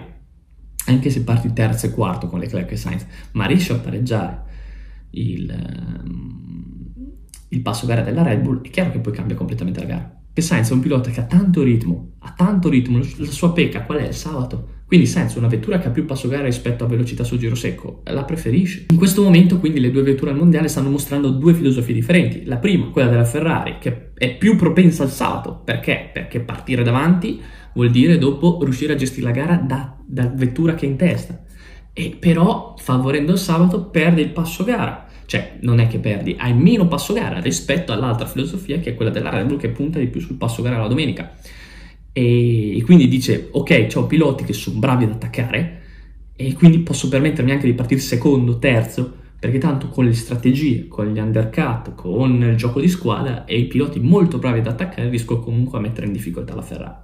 anche 0.88 1.10
se 1.10 1.24
parti 1.24 1.54
terzo 1.54 1.86
e 1.86 1.92
quarto 1.92 2.28
con 2.28 2.40
Leclerc 2.40 2.72
e 2.72 2.76
Sainz, 2.76 3.06
ma 3.34 3.46
riesci 3.46 3.72
a 3.72 3.78
pareggiare 3.78 4.44
il, 5.12 5.50
ehm, 5.50 6.94
il 7.50 7.62
passo 7.62 7.86
gara 7.86 8.02
della 8.02 8.24
Red 8.24 8.42
Bull, 8.42 8.62
è 8.62 8.70
chiaro 8.70 8.92
che 8.92 9.00
poi 9.00 9.14
cambia 9.14 9.36
completamente 9.36 9.80
la 9.80 9.86
gara. 9.86 10.23
Che 10.34 10.42
Sainz 10.42 10.72
è 10.72 10.74
un 10.74 10.80
pilota 10.80 11.12
che 11.12 11.20
ha 11.20 11.26
tanto 11.26 11.62
ritmo, 11.62 12.14
ha 12.22 12.34
tanto 12.36 12.68
ritmo, 12.68 12.98
la 12.98 13.26
sua 13.28 13.54
pecca 13.54 13.84
qual 13.84 14.00
è? 14.00 14.08
Il 14.08 14.16
sabato. 14.16 14.82
Quindi 14.88 15.06
Sainz, 15.06 15.36
una 15.36 15.48
vettura 15.48 15.78
che 15.78 15.90
ha 15.90 15.92
più 15.92 16.06
passo 16.06 16.28
gara 16.28 16.46
rispetto 16.46 16.84
a 16.84 16.88
velocità 16.88 17.24
sul 17.24 17.38
giro 17.38 17.54
secco, 17.54 18.02
la 18.06 18.24
preferisce. 18.24 18.88
In 18.90 18.98
questo 18.98 19.22
momento 19.22 19.60
quindi 19.60 19.80
le 19.80 19.92
due 19.92 20.02
vetture 20.02 20.32
al 20.32 20.38
mondiale 20.38 20.70
stanno 20.70 20.90
mostrando 20.90 21.30
due 21.30 21.54
filosofie 21.54 21.94
differenti. 21.94 22.46
La 22.46 22.58
prima, 22.58 22.90
quella 22.90 23.12
della 23.12 23.26
Ferrari, 23.26 23.78
che 23.80 24.12
è 24.16 24.36
più 24.36 24.56
propensa 24.56 25.04
al 25.04 25.12
sabato. 25.12 25.62
Perché? 25.64 26.10
Perché 26.12 26.40
partire 26.40 26.82
davanti 26.82 27.40
vuol 27.76 27.92
dire 27.92 28.18
dopo 28.18 28.58
riuscire 28.64 28.94
a 28.94 28.96
gestire 28.96 29.28
la 29.28 29.34
gara 29.34 29.56
da, 29.58 29.96
da 30.04 30.32
vettura 30.34 30.74
che 30.74 30.88
è 30.88 30.90
in 30.90 30.96
testa. 30.96 31.44
E 31.94 32.18
però, 32.20 32.74
favorendo 32.80 33.34
il 33.34 33.38
sabato, 33.38 33.86
perde 33.86 34.22
il 34.22 34.32
passo 34.32 34.64
gara 34.64 35.12
cioè, 35.26 35.58
non 35.62 35.80
è 35.80 35.88
che 35.88 36.00
perdi, 36.00 36.36
hai 36.38 36.54
meno 36.54 36.88
passo 36.88 37.14
gara 37.14 37.40
rispetto 37.40 37.92
all'altra 37.92 38.26
filosofia 38.26 38.80
che 38.80 38.92
è 38.92 38.96
quella 38.96 39.12
della 39.12 39.30
Red 39.30 39.48
Bull 39.48 39.58
che 39.58 39.70
punta 39.70 40.00
di 40.00 40.08
più 40.08 40.22
sul 40.22 40.36
passo 40.36 40.62
gara 40.62 40.78
la 40.78 40.88
domenica. 40.88 41.36
E 42.12 42.82
quindi 42.86 43.08
dice, 43.08 43.50
ok, 43.52 43.88
ho 43.96 44.06
piloti 44.06 44.44
che 44.44 44.54
sono 44.54 44.80
bravi 44.80 45.06
ad 45.06 45.12
attaccare 45.12 45.82
e 46.36 46.54
quindi 46.54 46.80
posso 46.80 47.10
permettermi 47.10 47.52
anche 47.52 47.66
di 47.66 47.74
partire 47.74 48.02
secondo, 48.02 48.60
terzo, 48.60 49.22
perché 49.40 49.58
tanto 49.58 49.90
con 49.90 50.06
le 50.06 50.14
strategie, 50.14 50.88
con 50.88 51.08
gli 51.08 51.20
undercut, 51.20 51.96
con 51.96 52.42
il 52.42 52.56
gioco 52.56 52.80
di 52.80 52.88
squadra 52.88 53.46
e 53.46 53.58
i 53.58 53.66
piloti 53.66 54.00
molto 54.00 54.38
bravi 54.38 54.60
ad 54.60 54.68
attaccare 54.68 55.10
riesco 55.10 55.40
comunque 55.40 55.78
a 55.78 55.82
mettere 55.82 56.06
in 56.06 56.14
difficoltà 56.14 56.56
la 56.56 56.62
Ferrari. 56.62 57.03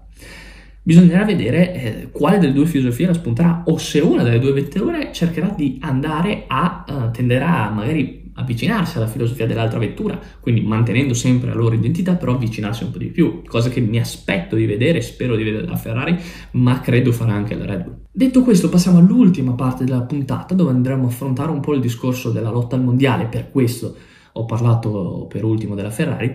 Bisognerà 0.82 1.26
vedere 1.26 1.74
eh, 1.74 2.10
quale 2.12 2.40
delle 2.40 2.54
due 2.54 2.66
filosofie 2.66 3.08
la 3.08 3.14
spunterà 3.14 3.64
o 3.66 3.78
se 3.78 4.00
una 4.00 4.24
delle 4.24 4.40
due 4.40 4.54
vetture 4.54 5.12
cercherà 5.12 5.54
di 5.56 5.78
andare 5.82 6.46
a, 6.48 6.86
uh, 6.88 7.12
tenderà 7.12 7.68
a 7.68 7.70
magari 7.70 8.20
avvicinarsi 8.40 8.98
alla 8.98 9.08
filosofia 9.08 9.46
dell'altra 9.46 9.80
vettura, 9.80 10.18
quindi 10.40 10.62
mantenendo 10.62 11.14
sempre 11.14 11.50
la 11.50 11.56
loro 11.56 11.76
identità, 11.76 12.16
però 12.16 12.34
avvicinarsi 12.34 12.86
un 12.86 12.92
po' 12.92 12.98
di 12.98 13.08
più, 13.08 13.44
cosa 13.46 13.70
che 13.70 13.82
mi 13.82 14.00
aspetto 14.00 14.56
di 14.56 14.66
vedere, 14.66 15.02
spero 15.02 15.36
di 15.36 15.44
vedere 15.44 15.66
da 15.66 15.76
Ferrari, 15.76 16.18
ma 16.52 16.80
credo 16.80 17.12
farà 17.12 17.34
anche 17.34 17.56
la 17.56 17.66
Red 17.66 17.84
Bull. 17.84 17.98
Detto 18.10 18.42
questo, 18.44 18.70
passiamo 18.70 18.98
all'ultima 18.98 19.52
parte 19.54 19.84
della 19.84 20.02
puntata 20.02 20.54
dove 20.56 20.72
andremo 20.72 21.04
a 21.04 21.08
affrontare 21.08 21.52
un 21.52 21.60
po' 21.60 21.74
il 21.74 21.82
discorso 21.82 22.32
della 22.32 22.50
lotta 22.50 22.78
al 22.78 22.84
mondiale, 22.84 23.26
per 23.26 23.52
questo 23.52 23.96
ho 24.32 24.46
parlato 24.46 25.28
per 25.30 25.44
ultimo 25.44 25.76
della 25.76 25.92
Ferrari, 25.92 26.34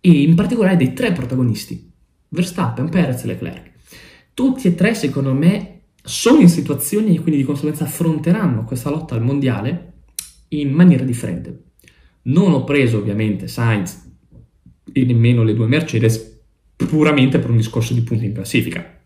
e 0.00 0.10
in 0.10 0.34
particolare 0.36 0.76
dei 0.76 0.92
tre 0.92 1.10
protagonisti, 1.12 1.90
Verstappen, 2.28 2.88
Perez 2.88 3.24
e 3.24 3.26
Leclerc. 3.26 3.71
Tutti 4.34 4.66
e 4.66 4.74
tre, 4.74 4.94
secondo 4.94 5.34
me, 5.34 5.80
sono 6.02 6.40
in 6.40 6.48
situazioni 6.48 7.14
e 7.14 7.20
quindi 7.20 7.40
di 7.40 7.46
conseguenza 7.46 7.84
affronteranno 7.84 8.64
questa 8.64 8.90
lotta 8.90 9.14
al 9.14 9.22
mondiale 9.22 9.92
in 10.48 10.72
maniera 10.72 11.04
differente. 11.04 11.64
Non 12.22 12.52
ho 12.52 12.64
preso 12.64 12.98
ovviamente 12.98 13.48
Sainz 13.48 14.10
e 14.92 15.04
nemmeno 15.04 15.42
le 15.42 15.54
due 15.54 15.66
Mercedes 15.66 16.40
puramente 16.76 17.38
per 17.38 17.50
un 17.50 17.56
discorso 17.56 17.94
di 17.94 18.02
punti 18.02 18.24
in 18.24 18.32
classifica. 18.32 19.00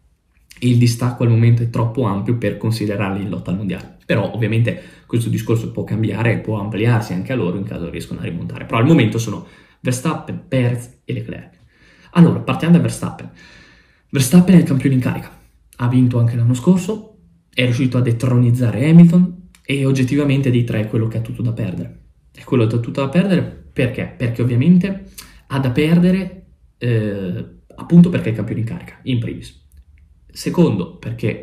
Il 0.61 0.79
distacco 0.79 1.23
al 1.23 1.29
momento 1.29 1.63
è 1.63 1.71
troppo 1.71 2.05
ampio 2.05 2.37
per 2.39 2.57
considerarli 2.57 3.23
in 3.23 3.29
lotta 3.29 3.51
al 3.51 3.57
mondiale. 3.57 3.97
Però 4.07 4.33
ovviamente 4.33 4.81
questo 5.07 5.29
discorso 5.29 5.71
può 5.73 5.85
cambiare 5.85 6.33
e 6.33 6.39
può 6.39 6.59
ampliarsi 6.59 7.13
anche 7.13 7.33
a 7.33 7.37
loro 7.37 7.59
in 7.59 7.65
caso 7.65 7.91
riescano 7.91 8.21
a 8.21 8.25
rimontare. 8.25 8.65
Però 8.65 8.79
al 8.79 8.87
momento 8.87 9.19
sono 9.19 9.47
Verstappen, 9.81 10.45
Perez 10.49 11.01
e 11.05 11.13
Leclerc. 11.13 11.59
Allora, 12.13 12.41
partiamo 12.41 12.75
da 12.75 12.81
Verstappen. 12.81 13.31
Verstappen 14.11 14.55
è 14.55 14.59
il 14.59 14.65
campione 14.65 14.95
in 14.95 15.01
carica. 15.01 15.39
Ha 15.77 15.89
vinto 15.89 16.19
anche 16.19 16.37
l'anno 16.37 16.55
scorso, 16.55 17.19
è 17.53 17.65
riuscito 17.65 17.99
a 17.99 18.03
detronizzare 18.03 18.89
Hamilton, 18.89 19.49
e 19.65 19.85
oggettivamente 19.85 20.51
dei 20.51 20.65
tre 20.65 20.83
è 20.83 20.87
quello 20.89 21.09
che 21.09 21.19
ha 21.19 21.21
tutto 21.21 21.43
da 21.43 21.53
perdere. 21.53 22.01
È 22.33 22.45
quello 22.45 22.67
che 22.67 22.77
ha 22.77 22.79
tutto 22.79 23.01
da 23.01 23.09
perdere 23.09 23.43
perché? 23.73 24.15
Perché 24.17 24.43
ovviamente 24.43 25.05
ha 25.49 25.59
da 25.59 25.71
perdere 25.71 26.47
eh, 26.79 27.45
appunto 27.75 28.09
perché 28.09 28.29
è 28.29 28.31
il 28.31 28.37
campione 28.37 28.61
in 28.61 28.67
carica, 28.67 28.99
in 29.03 29.19
primis. 29.19 29.65
Secondo, 30.31 30.97
perché 30.97 31.43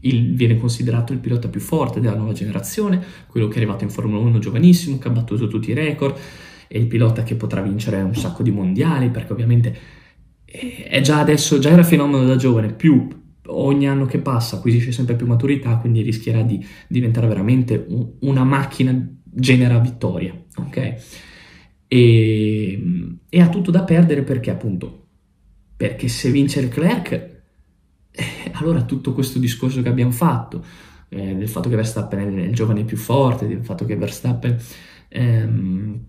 il, 0.00 0.34
viene 0.34 0.56
considerato 0.56 1.12
il 1.12 1.18
pilota 1.18 1.48
più 1.48 1.60
forte 1.60 2.00
della 2.00 2.16
nuova 2.16 2.32
generazione, 2.32 3.02
quello 3.26 3.48
che 3.48 3.54
è 3.54 3.56
arrivato 3.58 3.84
in 3.84 3.90
Formula 3.90 4.20
1 4.20 4.38
giovanissimo, 4.38 4.98
che 4.98 5.08
ha 5.08 5.12
battuto 5.12 5.48
tutti 5.48 5.70
i 5.70 5.74
record, 5.74 6.16
è 6.66 6.78
il 6.78 6.86
pilota 6.86 7.22
che 7.22 7.34
potrà 7.34 7.60
vincere 7.62 8.00
un 8.00 8.14
sacco 8.14 8.42
di 8.42 8.50
mondiali, 8.50 9.10
perché 9.10 9.32
ovviamente 9.32 9.78
è 10.50 11.00
già 11.00 11.20
adesso, 11.20 11.60
già 11.60 11.70
era 11.70 11.84
fenomeno 11.84 12.24
da 12.24 12.34
giovane, 12.34 12.72
più 12.72 13.06
ogni 13.46 13.88
anno 13.88 14.06
che 14.06 14.18
passa 14.18 14.56
acquisisce 14.56 14.90
sempre 14.90 15.14
più 15.14 15.26
maturità, 15.26 15.76
quindi 15.76 16.02
rischierà 16.02 16.42
di 16.42 16.64
diventare 16.88 17.28
veramente 17.28 17.84
un, 17.88 18.14
una 18.20 18.42
macchina 18.42 18.92
genera 19.22 19.78
vittoria, 19.78 20.34
ok? 20.56 20.94
E, 21.86 22.82
e, 23.28 23.40
ha 23.40 23.48
tutto 23.48 23.70
da 23.70 23.84
perdere 23.84 24.22
perché 24.22 24.50
appunto, 24.50 25.06
perché 25.76 26.08
se 26.08 26.30
vince 26.30 26.60
Leclerc, 26.60 27.12
eh, 27.12 28.24
allora 28.52 28.82
tutto 28.82 29.12
questo 29.12 29.38
discorso 29.38 29.82
che 29.82 29.88
abbiamo 29.88 30.12
fatto, 30.12 30.64
eh, 31.08 31.34
del 31.34 31.48
fatto 31.48 31.68
che 31.68 31.76
Verstappen 31.76 32.38
è 32.38 32.42
il 32.42 32.54
giovane 32.54 32.84
più 32.84 32.96
forte, 32.96 33.46
del 33.46 33.64
fatto 33.64 33.84
che 33.84 33.96
Verstappen... 33.96 34.56
Ehm, 35.08 36.08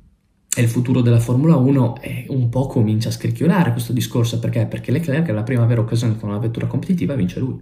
e 0.54 0.62
il 0.62 0.68
futuro 0.68 1.02
della 1.02 1.20
Formula 1.20 1.56
1 1.56 2.02
è 2.02 2.26
un 2.28 2.50
po' 2.50 2.68
comincia 2.68 3.08
a 3.08 3.14
scricchiolare 3.14 3.72
questo 3.72 3.94
discorso 3.94 4.38
perché? 4.38 4.66
Perché 4.66 4.92
Leclerc 4.92 5.28
è 5.28 5.32
la 5.32 5.44
prima 5.44 5.66
vera 5.66 5.80
occasione 5.80 6.18
con 6.18 6.30
una 6.30 6.40
vettura 6.40 6.68
competitiva 6.68 7.16
vince 7.16 7.40
lui. 7.40 7.58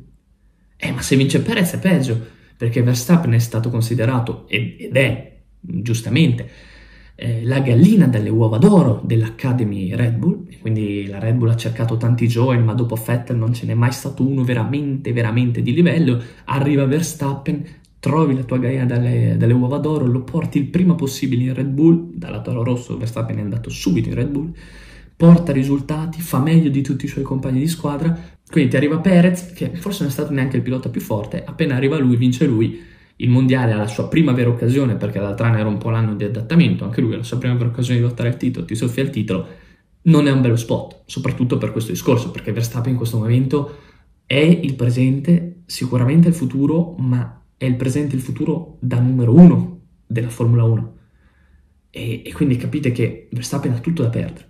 Eh, 0.75 0.91
ma 0.91 1.01
se 1.01 1.15
vince 1.15 1.41
Perez 1.41 1.73
è 1.73 1.79
peggio, 1.79 2.19
perché 2.57 2.81
Verstappen 2.81 3.33
è 3.33 3.39
stato 3.39 3.69
considerato, 3.69 4.47
ed 4.47 4.95
è 4.95 5.37
giustamente, 5.59 6.49
eh, 7.15 7.43
la 7.43 7.59
gallina 7.59 8.07
delle 8.07 8.29
uova 8.29 8.57
d'oro 8.57 9.01
dell'Academy 9.03 9.93
Red 9.93 10.15
Bull, 10.15 10.47
quindi 10.59 11.05
la 11.05 11.19
Red 11.19 11.35
Bull 11.35 11.49
ha 11.49 11.55
cercato 11.57 11.97
tanti 11.97 12.27
giovani, 12.27 12.63
ma 12.63 12.73
dopo 12.73 12.95
Vettel 12.95 13.35
non 13.35 13.53
ce 13.53 13.65
n'è 13.65 13.73
mai 13.73 13.91
stato 13.91 14.25
uno 14.25 14.43
veramente, 14.43 15.11
veramente 15.13 15.61
di 15.61 15.73
livello, 15.73 16.19
arriva 16.45 16.85
Verstappen, 16.85 17.63
trovi 17.99 18.35
la 18.35 18.43
tua 18.43 18.57
gallina 18.57 18.85
dalle, 18.85 19.35
dalle, 19.37 19.53
uova 19.53 19.77
d'oro, 19.77 20.05
lo 20.05 20.23
porti 20.23 20.57
il 20.57 20.67
prima 20.67 20.95
possibile 20.95 21.43
in 21.43 21.53
Red 21.53 21.67
Bull, 21.67 22.11
dalla 22.13 22.41
toro 22.41 22.63
rosso 22.63 22.97
Verstappen 22.97 23.37
è 23.37 23.41
andato 23.41 23.69
subito 23.69 24.09
in 24.09 24.15
Red 24.15 24.29
Bull, 24.29 24.53
porta 25.15 25.51
risultati, 25.51 26.21
fa 26.21 26.39
meglio 26.39 26.69
di 26.69 26.81
tutti 26.81 27.05
i 27.05 27.09
suoi 27.09 27.23
compagni 27.23 27.59
di 27.59 27.67
squadra, 27.67 28.17
quindi 28.49 28.71
ti 28.71 28.77
arriva 28.77 28.99
Perez, 28.99 29.51
che 29.53 29.71
forse 29.75 30.03
non 30.03 30.09
è 30.09 30.13
stato 30.13 30.31
neanche 30.31 30.55
il 30.55 30.63
pilota 30.63 30.89
più 30.89 31.01
forte, 31.01 31.43
appena 31.43 31.75
arriva 31.75 31.97
lui, 31.97 32.15
vince 32.15 32.45
lui, 32.45 32.81
il 33.17 33.29
mondiale 33.29 33.73
ha 33.73 33.77
la 33.77 33.87
sua 33.87 34.07
prima 34.07 34.31
vera 34.31 34.49
occasione, 34.49 34.95
perché 34.95 35.19
l'altro 35.19 35.45
anno 35.45 35.57
era 35.57 35.67
un 35.67 35.77
po' 35.77 35.89
l'anno 35.89 36.15
di 36.15 36.23
adattamento, 36.23 36.85
anche 36.85 37.01
lui 37.01 37.13
ha 37.13 37.17
la 37.17 37.23
sua 37.23 37.37
prima 37.37 37.53
vera 37.55 37.67
occasione 37.67 37.99
di 37.99 38.05
lottare 38.05 38.29
il 38.29 38.37
titolo, 38.37 38.65
ti 38.65 38.75
soffia 38.75 39.03
il 39.03 39.09
titolo, 39.09 39.47
non 40.03 40.25
è 40.25 40.31
un 40.31 40.39
bello 40.39 40.55
spot, 40.55 41.01
soprattutto 41.05 41.57
per 41.57 41.73
questo 41.73 41.91
discorso, 41.91 42.31
perché 42.31 42.53
Verstappen 42.53 42.91
in 42.91 42.97
questo 42.97 43.17
momento 43.17 43.75
è 44.25 44.35
il 44.35 44.75
presente, 44.75 45.63
sicuramente 45.65 46.29
il 46.29 46.33
futuro, 46.33 46.95
ma 46.97 47.38
è 47.59 47.65
il 47.65 47.75
presente 47.75 48.13
e 48.13 48.17
il 48.17 48.23
futuro 48.23 48.77
da 48.79 49.01
numero 49.01 49.35
uno 49.35 49.81
della 50.07 50.29
Formula 50.29 50.63
1. 50.63 50.97
E, 51.89 52.21
e, 52.25 52.31
quindi 52.31 52.55
capite 52.55 52.93
che 52.93 53.27
Verstappen 53.31 53.73
ha 53.73 53.79
tutto 53.79 54.01
da 54.01 54.07
perdere. 54.07 54.49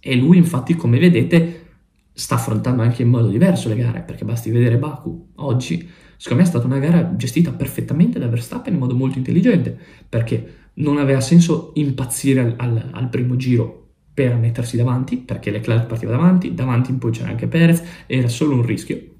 E 0.00 0.16
lui, 0.16 0.36
infatti, 0.36 0.74
come 0.74 0.98
vedete, 0.98 1.66
sta 2.12 2.34
affrontando 2.34 2.82
anche 2.82 3.02
in 3.02 3.08
modo 3.08 3.28
diverso 3.28 3.68
le 3.68 3.76
gare, 3.76 4.00
perché 4.00 4.24
basti 4.24 4.50
vedere 4.50 4.78
Baku 4.78 5.28
oggi. 5.36 5.88
Secondo 6.16 6.42
me 6.42 6.48
è 6.48 6.50
stata 6.50 6.66
una 6.66 6.80
gara 6.80 7.14
gestita 7.14 7.52
perfettamente 7.52 8.18
da 8.18 8.26
Verstappen 8.26 8.72
in 8.74 8.80
modo 8.80 8.96
molto 8.96 9.18
intelligente, 9.18 9.78
perché 10.08 10.54
non 10.74 10.98
aveva 10.98 11.20
senso 11.20 11.70
impazzire 11.74 12.40
al, 12.40 12.54
al, 12.56 12.90
al 12.94 13.08
primo 13.10 13.36
giro 13.36 13.90
per 14.12 14.34
mettersi 14.34 14.76
davanti, 14.76 15.18
perché 15.18 15.52
Leclerc 15.52 15.86
partiva 15.86 16.10
davanti, 16.10 16.52
davanti 16.52 16.90
in 16.90 16.98
poi 16.98 17.12
c'era 17.12 17.28
anche 17.28 17.46
Perez, 17.46 17.80
era 18.06 18.26
solo 18.26 18.56
un 18.56 18.62
rischio 18.62 19.13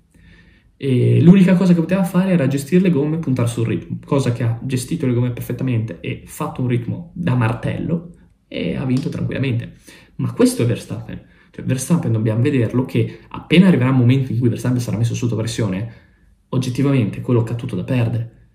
e 0.84 1.22
l'unica 1.22 1.54
cosa 1.54 1.72
che 1.72 1.80
poteva 1.80 2.04
fare 2.04 2.32
era 2.32 2.46
gestire 2.46 2.82
le 2.82 2.90
gomme 2.90 3.16
e 3.16 3.18
puntare 3.18 3.48
sul 3.48 3.66
ritmo, 3.66 4.00
cosa 4.04 4.32
che 4.32 4.42
ha 4.42 4.60
gestito 4.64 5.06
le 5.06 5.14
gomme 5.14 5.30
perfettamente 5.30 5.98
e 6.00 6.24
fatto 6.26 6.60
un 6.60 6.68
ritmo 6.68 7.10
da 7.14 7.34
martello 7.34 8.10
e 8.46 8.76
ha 8.76 8.84
vinto 8.84 9.08
tranquillamente. 9.08 9.76
Ma 10.16 10.30
questo 10.32 10.62
è 10.62 10.66
Verstappen. 10.66 11.22
Cioè, 11.50 11.64
Verstappen 11.64 12.12
dobbiamo 12.12 12.42
vederlo 12.42 12.84
che 12.84 13.20
appena 13.28 13.68
arriverà 13.68 13.88
un 13.88 13.96
momento 13.96 14.30
in 14.30 14.38
cui 14.38 14.50
Verstappen 14.50 14.78
sarà 14.78 14.98
messo 14.98 15.14
sotto 15.14 15.36
pressione, 15.36 15.92
oggettivamente 16.50 17.22
quello 17.22 17.42
ha 17.42 17.54
tutto 17.54 17.76
da 17.76 17.84
perdere. 17.84 18.48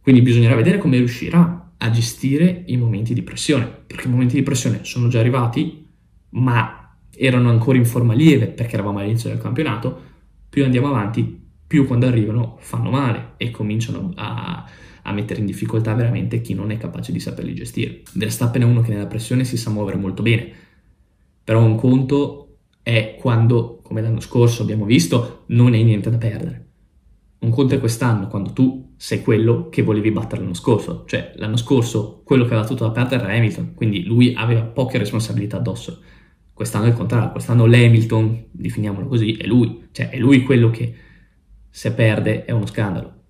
Quindi 0.00 0.22
bisognerà 0.22 0.54
vedere 0.54 0.78
come 0.78 0.96
riuscirà 0.96 1.74
a 1.76 1.90
gestire 1.90 2.62
i 2.68 2.78
momenti 2.78 3.12
di 3.12 3.20
pressione, 3.20 3.66
perché 3.86 4.08
i 4.08 4.10
momenti 4.10 4.36
di 4.36 4.42
pressione 4.42 4.78
sono 4.84 5.08
già 5.08 5.20
arrivati, 5.20 5.86
ma 6.30 6.96
erano 7.14 7.50
ancora 7.50 7.76
in 7.76 7.84
forma 7.84 8.14
lieve 8.14 8.46
perché 8.46 8.76
eravamo 8.76 9.00
all'inizio 9.00 9.28
del 9.28 9.38
campionato. 9.38 10.14
Più 10.48 10.64
andiamo 10.64 10.88
avanti, 10.88 11.44
più 11.66 11.86
quando 11.86 12.06
arrivano 12.06 12.56
fanno 12.60 12.90
male 12.90 13.32
e 13.36 13.50
cominciano 13.50 14.12
a, 14.14 14.64
a 15.02 15.12
mettere 15.12 15.40
in 15.40 15.46
difficoltà 15.46 15.94
veramente 15.94 16.40
chi 16.40 16.54
non 16.54 16.70
è 16.70 16.76
capace 16.76 17.12
di 17.12 17.20
saperli 17.20 17.54
gestire. 17.54 18.02
Verstappen 18.14 18.62
è 18.62 18.64
uno 18.64 18.80
che 18.80 18.92
nella 18.92 19.06
pressione 19.06 19.44
si 19.44 19.56
sa 19.56 19.70
muovere 19.70 19.96
molto 19.96 20.22
bene, 20.22 20.50
però 21.42 21.62
un 21.62 21.76
conto 21.76 22.58
è 22.82 23.16
quando, 23.18 23.80
come 23.82 24.00
l'anno 24.00 24.20
scorso 24.20 24.62
abbiamo 24.62 24.84
visto, 24.84 25.44
non 25.46 25.72
hai 25.72 25.82
niente 25.82 26.10
da 26.10 26.18
perdere. 26.18 26.64
Un 27.38 27.50
conto 27.50 27.74
è 27.74 27.80
quest'anno, 27.80 28.28
quando 28.28 28.52
tu 28.52 28.94
sei 28.96 29.22
quello 29.22 29.68
che 29.68 29.82
volevi 29.82 30.10
battere 30.10 30.40
l'anno 30.40 30.54
scorso. 30.54 31.04
Cioè, 31.06 31.32
l'anno 31.36 31.56
scorso 31.56 32.22
quello 32.24 32.44
che 32.44 32.52
aveva 32.52 32.66
tutto 32.66 32.84
da 32.84 32.92
perdere 32.92 33.24
era 33.24 33.34
Hamilton, 33.34 33.74
quindi 33.74 34.04
lui 34.04 34.34
aveva 34.34 34.62
poche 34.62 34.98
responsabilità 34.98 35.56
addosso. 35.56 36.00
Quest'anno 36.52 36.86
è 36.86 36.88
il 36.88 36.94
contrario, 36.94 37.32
quest'anno 37.32 37.66
l'Hamilton, 37.66 38.46
definiamolo 38.50 39.06
così, 39.06 39.32
è 39.32 39.46
lui. 39.46 39.88
Cioè, 39.92 40.10
è 40.10 40.18
lui 40.18 40.42
quello 40.42 40.70
che 40.70 40.94
se 41.76 41.92
perde 41.92 42.46
è 42.46 42.52
uno 42.52 42.64
scandalo. 42.64 43.24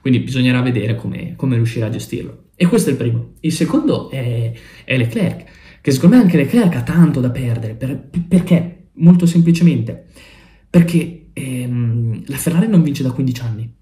Quindi 0.00 0.20
bisognerà 0.20 0.62
vedere 0.62 0.94
come, 0.94 1.34
come 1.36 1.56
riuscirà 1.56 1.86
a 1.86 1.90
gestirlo. 1.90 2.44
E 2.54 2.64
questo 2.64 2.88
è 2.88 2.92
il 2.92 2.98
primo. 2.98 3.34
Il 3.40 3.52
secondo 3.52 4.08
è, 4.08 4.50
è 4.82 4.96
Leclerc, 4.96 5.44
che 5.82 5.90
secondo 5.90 6.16
me 6.16 6.22
anche 6.22 6.38
Leclerc 6.38 6.74
ha 6.76 6.82
tanto 6.82 7.20
da 7.20 7.28
perdere. 7.28 7.74
Per, 7.74 8.08
perché? 8.26 8.88
Molto 8.94 9.26
semplicemente. 9.26 10.06
Perché 10.70 11.32
ehm, 11.34 12.22
la 12.28 12.36
Ferrari 12.38 12.66
non 12.66 12.82
vince 12.82 13.02
da 13.02 13.12
15 13.12 13.42
anni. 13.42 13.74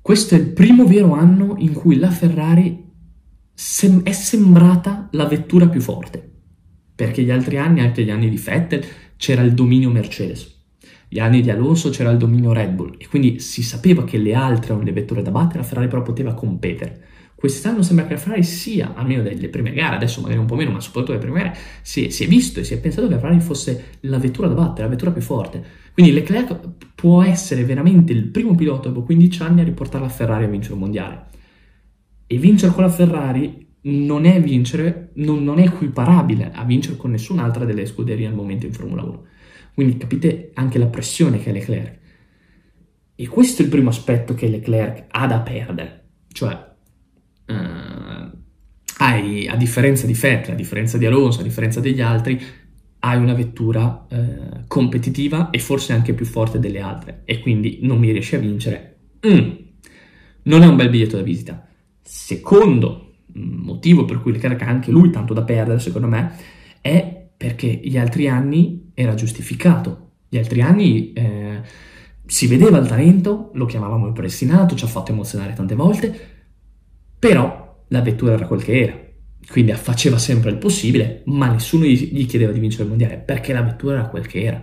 Questo 0.00 0.34
è 0.34 0.38
il 0.38 0.48
primo 0.48 0.84
vero 0.84 1.12
anno 1.12 1.54
in 1.56 1.74
cui 1.74 1.98
la 1.98 2.10
Ferrari 2.10 2.84
sem- 3.54 4.02
è 4.02 4.10
sembrata 4.10 5.08
la 5.12 5.26
vettura 5.26 5.68
più 5.68 5.80
forte. 5.80 6.32
Perché 6.96 7.22
gli 7.22 7.30
altri 7.30 7.58
anni, 7.58 7.78
anche 7.78 8.02
gli 8.02 8.10
anni 8.10 8.28
di 8.28 8.38
Vettel, 8.38 8.84
c'era 9.16 9.42
il 9.42 9.54
dominio 9.54 9.88
Mercedes. 9.88 10.56
Gli 11.10 11.20
anni 11.20 11.40
di 11.40 11.50
Alonso 11.50 11.88
c'era 11.88 12.10
il 12.10 12.18
dominio 12.18 12.52
Red 12.52 12.74
Bull 12.74 12.94
e 12.98 13.08
quindi 13.08 13.40
si 13.40 13.62
sapeva 13.62 14.04
che 14.04 14.18
le 14.18 14.34
altre 14.34 14.66
erano 14.66 14.82
le 14.82 14.92
vetture 14.92 15.22
da 15.22 15.30
battere, 15.30 15.60
la 15.60 15.64
Ferrari 15.64 15.88
però 15.88 16.02
poteva 16.02 16.34
competere. 16.34 17.06
Quest'anno 17.34 17.82
sembra 17.82 18.04
che 18.04 18.14
la 18.14 18.18
Ferrari 18.18 18.42
sia, 18.42 18.94
almeno 18.94 19.22
delle 19.22 19.48
prime 19.48 19.72
gare, 19.72 19.94
adesso 19.94 20.20
magari 20.20 20.40
un 20.40 20.46
po' 20.46 20.56
meno, 20.56 20.72
ma 20.72 20.80
soprattutto 20.80 21.12
le 21.12 21.18
prime 21.18 21.38
gare, 21.38 21.56
si, 21.82 22.10
si 22.10 22.24
è 22.24 22.26
visto 22.26 22.60
e 22.60 22.64
si 22.64 22.74
è 22.74 22.80
pensato 22.80 23.06
che 23.06 23.14
la 23.14 23.20
Ferrari 23.20 23.40
fosse 23.40 23.84
la 24.00 24.18
vettura 24.18 24.48
da 24.48 24.54
battere, 24.54 24.82
la 24.82 24.88
vettura 24.88 25.12
più 25.12 25.22
forte. 25.22 25.64
Quindi 25.94 26.12
Leclerc 26.12 26.58
può 26.94 27.22
essere 27.22 27.64
veramente 27.64 28.12
il 28.12 28.24
primo 28.24 28.54
pilota 28.54 28.88
dopo 28.88 29.04
15 29.04 29.42
anni 29.42 29.60
a 29.60 29.64
riportare 29.64 30.04
la 30.04 30.10
Ferrari 30.10 30.44
a 30.44 30.48
vincere 30.48 30.74
il 30.74 30.80
mondiale. 30.80 31.26
E 32.26 32.36
vincere 32.36 32.72
con 32.72 32.82
la 32.82 32.90
Ferrari 32.90 33.66
non 33.82 34.26
è 34.26 34.42
vincere, 34.42 35.12
non, 35.14 35.42
non 35.42 35.58
è 35.58 35.64
equiparabile 35.64 36.50
a 36.52 36.64
vincere 36.64 36.96
con 36.96 37.12
nessun'altra 37.12 37.64
delle 37.64 37.86
scuderie 37.86 38.26
al 38.26 38.34
momento 38.34 38.66
in 38.66 38.72
Formula 38.72 39.02
1. 39.04 39.22
Quindi 39.78 39.96
capite 39.96 40.50
anche 40.54 40.76
la 40.76 40.88
pressione 40.88 41.38
che 41.38 41.50
ha 41.50 41.52
Leclerc. 41.52 41.98
E 43.14 43.28
questo 43.28 43.62
è 43.62 43.64
il 43.64 43.70
primo 43.70 43.90
aspetto 43.90 44.34
che 44.34 44.48
Leclerc 44.48 45.04
ha 45.06 45.26
da 45.28 45.38
perdere. 45.38 46.08
Cioè, 46.32 46.52
uh, 47.46 48.38
hai, 48.96 49.46
a 49.46 49.54
differenza 49.54 50.04
di 50.04 50.14
Vettel, 50.14 50.54
a 50.54 50.56
differenza 50.56 50.98
di 50.98 51.06
Alonso, 51.06 51.38
a 51.38 51.44
differenza 51.44 51.78
degli 51.78 52.00
altri, 52.00 52.42
hai 52.98 53.18
una 53.18 53.34
vettura 53.34 54.04
uh, 54.10 54.64
competitiva 54.66 55.50
e 55.50 55.60
forse 55.60 55.92
anche 55.92 56.12
più 56.12 56.26
forte 56.26 56.58
delle 56.58 56.80
altre. 56.80 57.22
E 57.24 57.38
quindi 57.38 57.78
non 57.82 58.00
mi 58.00 58.10
riesci 58.10 58.34
a 58.34 58.40
vincere. 58.40 58.98
Mm, 59.28 59.48
non 60.42 60.62
è 60.62 60.66
un 60.66 60.74
bel 60.74 60.90
biglietto 60.90 61.18
da 61.18 61.22
visita. 61.22 61.68
Secondo 62.02 63.18
mm, 63.38 63.62
motivo 63.62 64.04
per 64.04 64.22
cui 64.22 64.32
Leclerc 64.32 64.60
ha 64.60 64.66
anche 64.66 64.90
lui 64.90 65.10
tanto 65.10 65.34
da 65.34 65.44
perdere, 65.44 65.78
secondo 65.78 66.08
me, 66.08 66.32
è 66.80 67.28
perché 67.36 67.68
gli 67.80 67.96
altri 67.96 68.26
anni 68.26 68.86
era 69.00 69.14
giustificato. 69.14 70.10
Gli 70.28 70.38
altri 70.38 70.60
anni 70.60 71.12
eh, 71.12 71.60
si 72.26 72.48
vedeva 72.48 72.78
il 72.78 72.88
talento, 72.88 73.50
lo 73.54 73.64
chiamavamo 73.64 74.08
il 74.08 74.12
predestinato, 74.12 74.74
ci 74.74 74.84
ha 74.84 74.88
fatto 74.88 75.12
emozionare 75.12 75.52
tante 75.52 75.76
volte, 75.76 76.12
però 77.16 77.84
la 77.86 78.00
vettura 78.00 78.32
era 78.32 78.46
quel 78.46 78.64
che 78.64 78.80
era. 78.80 79.06
Quindi 79.48 79.72
faceva 79.74 80.18
sempre 80.18 80.50
il 80.50 80.58
possibile, 80.58 81.22
ma 81.26 81.46
nessuno 81.46 81.84
gli 81.84 82.26
chiedeva 82.26 82.50
di 82.50 82.58
vincere 82.58 82.82
il 82.82 82.88
mondiale 82.88 83.18
perché 83.18 83.52
la 83.52 83.62
vettura 83.62 83.98
era 83.98 84.08
quel 84.08 84.26
che 84.26 84.42
era. 84.42 84.62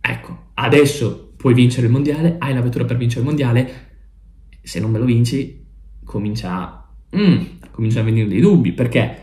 Ecco, 0.00 0.50
adesso 0.54 1.32
puoi 1.36 1.54
vincere 1.54 1.86
il 1.86 1.92
mondiale, 1.92 2.34
hai 2.40 2.52
la 2.52 2.62
vettura 2.62 2.84
per 2.84 2.96
vincere 2.96 3.20
il 3.20 3.26
mondiale, 3.26 3.70
se 4.60 4.80
non 4.80 4.90
me 4.90 4.98
lo 4.98 5.04
vinci 5.04 5.64
comincia 6.04 6.50
a, 6.50 6.94
mm, 7.16 7.42
comincia 7.70 8.00
a 8.00 8.02
venire 8.02 8.26
dei 8.26 8.40
dubbi. 8.40 8.72
Perché? 8.72 9.16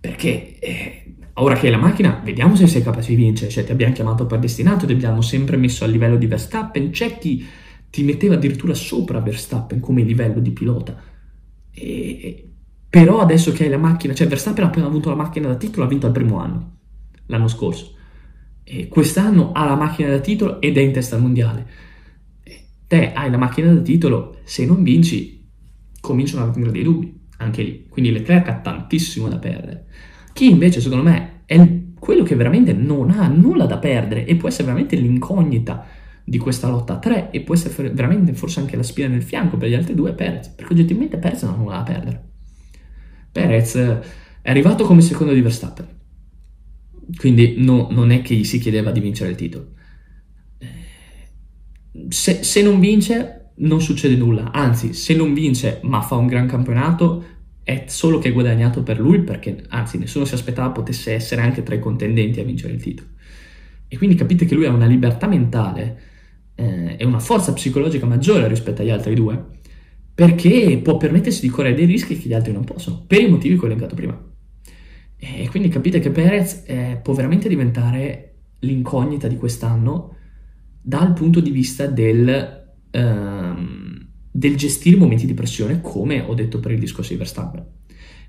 Perché 0.00 0.58
eh, 0.58 1.03
Ora 1.34 1.54
che 1.56 1.66
hai 1.66 1.72
la 1.72 1.78
macchina, 1.78 2.20
vediamo 2.22 2.54
se 2.54 2.66
sei 2.66 2.82
capace 2.82 3.08
di 3.08 3.16
vincere. 3.16 3.50
Cioè, 3.50 3.64
ti 3.64 3.72
abbiamo 3.72 3.92
chiamato 3.92 4.26
per 4.26 4.38
destinato, 4.38 4.86
ti 4.86 4.92
abbiamo 4.92 5.20
sempre 5.20 5.56
messo 5.56 5.84
a 5.84 5.88
livello 5.88 6.16
di 6.16 6.26
Verstappen. 6.26 6.90
C'è 6.90 7.18
chi 7.18 7.44
ti 7.90 8.02
metteva 8.02 8.34
addirittura 8.34 8.74
sopra 8.74 9.20
Verstappen 9.20 9.80
come 9.80 10.02
livello 10.02 10.40
di 10.40 10.50
pilota. 10.50 11.00
E... 11.70 12.48
Però 12.88 13.18
adesso 13.18 13.50
che 13.50 13.64
hai 13.64 13.70
la 13.70 13.78
macchina, 13.78 14.14
cioè 14.14 14.28
Verstappen 14.28 14.64
ha 14.64 14.68
appena 14.68 14.86
avuto 14.86 15.08
la 15.08 15.16
macchina 15.16 15.48
da 15.48 15.56
titolo, 15.56 15.84
ha 15.84 15.88
vinto 15.88 16.06
al 16.06 16.12
primo 16.12 16.38
anno, 16.38 16.76
l'anno 17.26 17.48
scorso. 17.48 17.96
E 18.62 18.86
quest'anno 18.86 19.50
ha 19.50 19.64
la 19.64 19.74
macchina 19.74 20.10
da 20.10 20.20
titolo 20.20 20.60
ed 20.60 20.76
è 20.78 20.80
in 20.80 20.92
testa 20.92 21.16
al 21.16 21.22
mondiale. 21.22 21.66
E 22.44 22.66
te 22.86 23.12
hai 23.12 23.28
la 23.30 23.36
macchina 23.36 23.72
da 23.72 23.80
titolo, 23.80 24.38
se 24.44 24.64
non 24.64 24.84
vinci, 24.84 25.44
cominciano 26.00 26.44
a 26.44 26.50
venire 26.50 26.70
dei 26.70 26.84
dubbi, 26.84 27.26
anche 27.38 27.62
lì. 27.62 27.86
Quindi 27.88 28.12
Leclerc 28.12 28.48
ha 28.48 28.60
tantissimo 28.60 29.28
da 29.28 29.38
perdere. 29.38 29.86
Chi 30.34 30.50
invece, 30.50 30.80
secondo 30.80 31.04
me, 31.04 31.42
è 31.46 31.82
quello 31.96 32.24
che 32.24 32.34
veramente 32.34 32.72
non 32.72 33.10
ha 33.10 33.28
nulla 33.28 33.66
da 33.66 33.78
perdere 33.78 34.26
e 34.26 34.34
può 34.34 34.48
essere 34.48 34.64
veramente 34.64 34.96
l'incognita 34.96 35.86
di 36.24 36.38
questa 36.38 36.68
lotta 36.68 36.94
a 36.94 36.98
tre 36.98 37.30
e 37.30 37.42
può 37.42 37.54
essere 37.54 37.90
veramente 37.90 38.34
forse 38.34 38.58
anche 38.58 38.76
la 38.76 38.82
spina 38.82 39.06
nel 39.06 39.22
fianco 39.22 39.56
per 39.56 39.68
gli 39.68 39.74
altri 39.74 39.94
due 39.94 40.12
Perez, 40.12 40.48
perché 40.48 40.72
oggettivamente 40.72 41.18
Perez 41.18 41.42
non 41.42 41.54
ha 41.54 41.56
nulla 41.56 41.76
da 41.76 41.82
perdere. 41.84 42.24
Perez 43.30 43.76
è 43.76 44.50
arrivato 44.50 44.84
come 44.84 45.02
secondo 45.02 45.32
di 45.32 45.40
Verstappen, 45.40 45.86
quindi 47.16 47.54
no, 47.58 47.88
non 47.92 48.10
è 48.10 48.20
che 48.20 48.34
gli 48.34 48.44
si 48.44 48.58
chiedeva 48.58 48.90
di 48.90 49.00
vincere 49.00 49.30
il 49.30 49.36
titolo. 49.36 49.68
Se, 52.08 52.42
se 52.42 52.60
non 52.60 52.80
vince 52.80 53.52
non 53.56 53.80
succede 53.80 54.16
nulla, 54.16 54.50
anzi 54.50 54.94
se 54.94 55.14
non 55.14 55.32
vince 55.32 55.78
ma 55.84 56.00
fa 56.00 56.16
un 56.16 56.26
gran 56.26 56.48
campionato 56.48 57.24
è 57.64 57.84
solo 57.88 58.18
che 58.18 58.28
è 58.28 58.32
guadagnato 58.32 58.82
per 58.82 59.00
lui 59.00 59.22
perché 59.22 59.64
anzi 59.68 59.98
nessuno 59.98 60.26
si 60.26 60.34
aspettava 60.34 60.70
potesse 60.70 61.14
essere 61.14 61.40
anche 61.40 61.62
tra 61.62 61.74
i 61.74 61.80
contendenti 61.80 62.38
a 62.38 62.44
vincere 62.44 62.74
il 62.74 62.82
titolo. 62.82 63.08
E 63.88 63.96
quindi 63.96 64.14
capite 64.14 64.44
che 64.44 64.54
lui 64.54 64.66
ha 64.66 64.70
una 64.70 64.86
libertà 64.86 65.26
mentale 65.26 66.00
eh, 66.54 66.96
e 66.98 67.04
una 67.04 67.18
forza 67.18 67.52
psicologica 67.52 68.06
maggiore 68.06 68.46
rispetto 68.46 68.82
agli 68.82 68.90
altri 68.90 69.14
due 69.14 69.52
perché 70.14 70.78
può 70.82 70.96
permettersi 70.96 71.40
di 71.40 71.48
correre 71.48 71.74
dei 71.74 71.86
rischi 71.86 72.16
che 72.16 72.28
gli 72.28 72.34
altri 72.34 72.52
non 72.52 72.64
possono, 72.64 73.02
per 73.04 73.20
i 73.20 73.28
motivi 73.28 73.58
che 73.58 73.64
ho 73.64 73.66
elencato 73.66 73.96
prima. 73.96 74.16
E 75.16 75.48
quindi 75.48 75.68
capite 75.68 75.98
che 75.98 76.10
Perez 76.10 76.62
eh, 76.66 77.00
può 77.02 77.14
veramente 77.14 77.48
diventare 77.48 78.34
l'incognita 78.60 79.26
di 79.26 79.36
quest'anno 79.36 80.16
dal 80.80 81.12
punto 81.14 81.40
di 81.40 81.50
vista 81.50 81.86
del... 81.86 82.62
Um, 82.92 83.43
del 84.36 84.56
gestire 84.56 84.96
i 84.96 84.98
momenti 84.98 85.26
di 85.26 85.34
pressione, 85.34 85.80
come 85.80 86.20
ho 86.20 86.34
detto 86.34 86.58
per 86.58 86.72
il 86.72 86.80
discorso 86.80 87.12
di 87.12 87.18
Verstappen. 87.18 87.64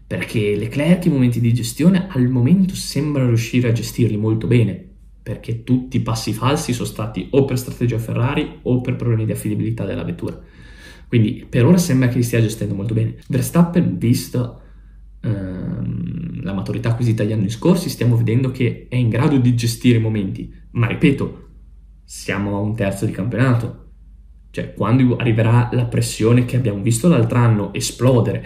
Perché 0.06 0.56
Leclerc 0.56 1.06
i 1.06 1.10
momenti 1.10 1.39
di 1.39 1.52
gestione 1.52 2.06
al 2.12 2.30
momento 2.30 2.76
sembra 2.76 3.26
riuscire 3.26 3.70
a 3.70 3.72
gestirli 3.72 4.15
molto 4.15 4.46
bene, 4.46 4.88
perché 5.24 5.63
tutti 5.63 5.98
i 5.98 6.02
passi 6.02 6.32
falsi 6.32 6.74
sono 6.74 6.88
stati 6.88 7.28
o 7.32 7.46
per 7.46 7.58
strategia 7.58 7.98
Ferrari 7.98 8.60
o 8.62 8.82
per 8.82 8.98
problemi 8.98 9.26
di 9.26 9.32
affidabilità 9.32 9.84
della 9.84 10.04
vettura. 10.04 10.39
Quindi 11.08 11.44
per 11.50 11.65
ora 11.65 11.78
sembra 11.78 12.08
che 12.08 12.18
li 12.18 12.24
stia 12.24 12.39
gestendo 12.39 12.76
molto 12.76 12.94
bene. 12.94 13.15
Verstappen, 13.28 13.98
visto 13.98 14.62
ehm, 15.22 16.44
la 16.44 16.54
maturità 16.54 16.89
acquisita 16.89 17.24
gli 17.24 17.32
anni 17.32 17.50
scorsi, 17.50 17.89
stiamo 17.89 18.15
vedendo 18.15 18.52
che 18.52 18.86
è 18.88 18.96
in 18.96 19.10
grado 19.10 19.39
di 19.39 19.56
gestire 19.56 19.98
i 19.98 20.02
momenti. 20.02 20.54
Ma 20.74 20.86
ripeto, 20.86 21.48
siamo 22.04 22.58
a 22.58 22.60
un 22.60 22.76
terzo 22.76 23.08
di 23.08 23.12
campionato 23.12 23.85
cioè, 24.56 24.74
quando 24.74 25.18
arriverà 25.18 25.68
la 25.74 25.84
pressione 25.84 26.46
che 26.46 26.56
abbiamo 26.56 26.82
visto 26.82 27.10
l'altro 27.10 27.39
anno 27.39 27.74
esplodere, 27.74 28.46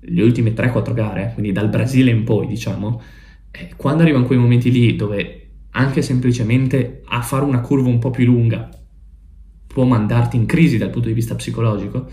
le 0.00 0.22
ultime 0.22 0.54
3-4 0.54 0.94
gare, 0.94 1.32
quindi 1.34 1.52
dal 1.52 1.68
Brasile 1.68 2.10
in 2.10 2.24
poi, 2.24 2.46
diciamo, 2.46 3.02
eh, 3.50 3.74
quando 3.76 4.00
arrivano 4.00 4.24
quei 4.24 4.38
momenti 4.38 4.70
lì 4.70 4.96
dove 4.96 5.48
anche 5.72 6.00
semplicemente 6.00 7.02
a 7.04 7.20
fare 7.20 7.44
una 7.44 7.60
curva 7.60 7.90
un 7.90 7.98
po' 7.98 8.08
più 8.08 8.24
lunga 8.24 8.70
può 9.66 9.84
mandarti 9.84 10.36
in 10.36 10.46
crisi 10.46 10.78
dal 10.78 10.88
punto 10.88 11.08
di 11.08 11.14
vista 11.14 11.34
psicologico, 11.34 12.08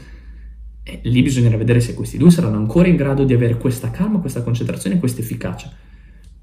eh, 0.84 1.00
lì 1.04 1.22
bisognerà 1.22 1.56
vedere 1.56 1.80
se 1.80 1.94
questi 1.94 2.18
due 2.18 2.30
saranno 2.30 2.58
ancora 2.58 2.90
in 2.90 2.98
grado 2.98 3.24
di 3.24 3.34
avere 3.34 3.56
questa 3.56 3.92
calma, 3.92 4.20
questa 4.20 4.44
concentrazione 4.44 4.98
e 4.98 5.00
questa 5.00 5.22
efficacia. 5.22 5.72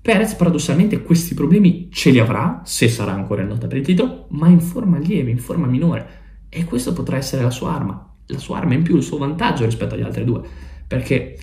Perez 0.01 0.33
paradossalmente 0.37 1.03
questi 1.03 1.35
problemi 1.35 1.91
ce 1.91 2.11
li 2.11 2.19
avrà, 2.19 2.63
se 2.65 2.89
sarà 2.89 3.13
ancora 3.13 3.43
in 3.43 3.49
lotta 3.49 3.67
per 3.67 3.77
il 3.77 3.85
titolo, 3.85 4.27
ma 4.31 4.49
in 4.49 4.61
forma 4.61 4.97
lieve, 4.97 5.31
in 5.31 5.39
forma 5.39 5.67
minore. 5.67 6.23
E 6.57 6.65
questo 6.65 6.93
potrà 6.93 7.17
essere 7.17 7.43
la 7.43 7.51
sua 7.51 7.75
arma, 7.75 8.15
la 8.27 8.39
sua 8.39 8.59
arma 8.59 8.75
in 8.75 8.85
più, 8.85 8.95
il 8.95 9.03
suo 9.03 9.19
vantaggio 9.19 9.65
rispetto 9.65 9.97
agli 9.97 10.03
altri 10.03 10.25
due. 10.25 10.41
Perché 10.87 11.37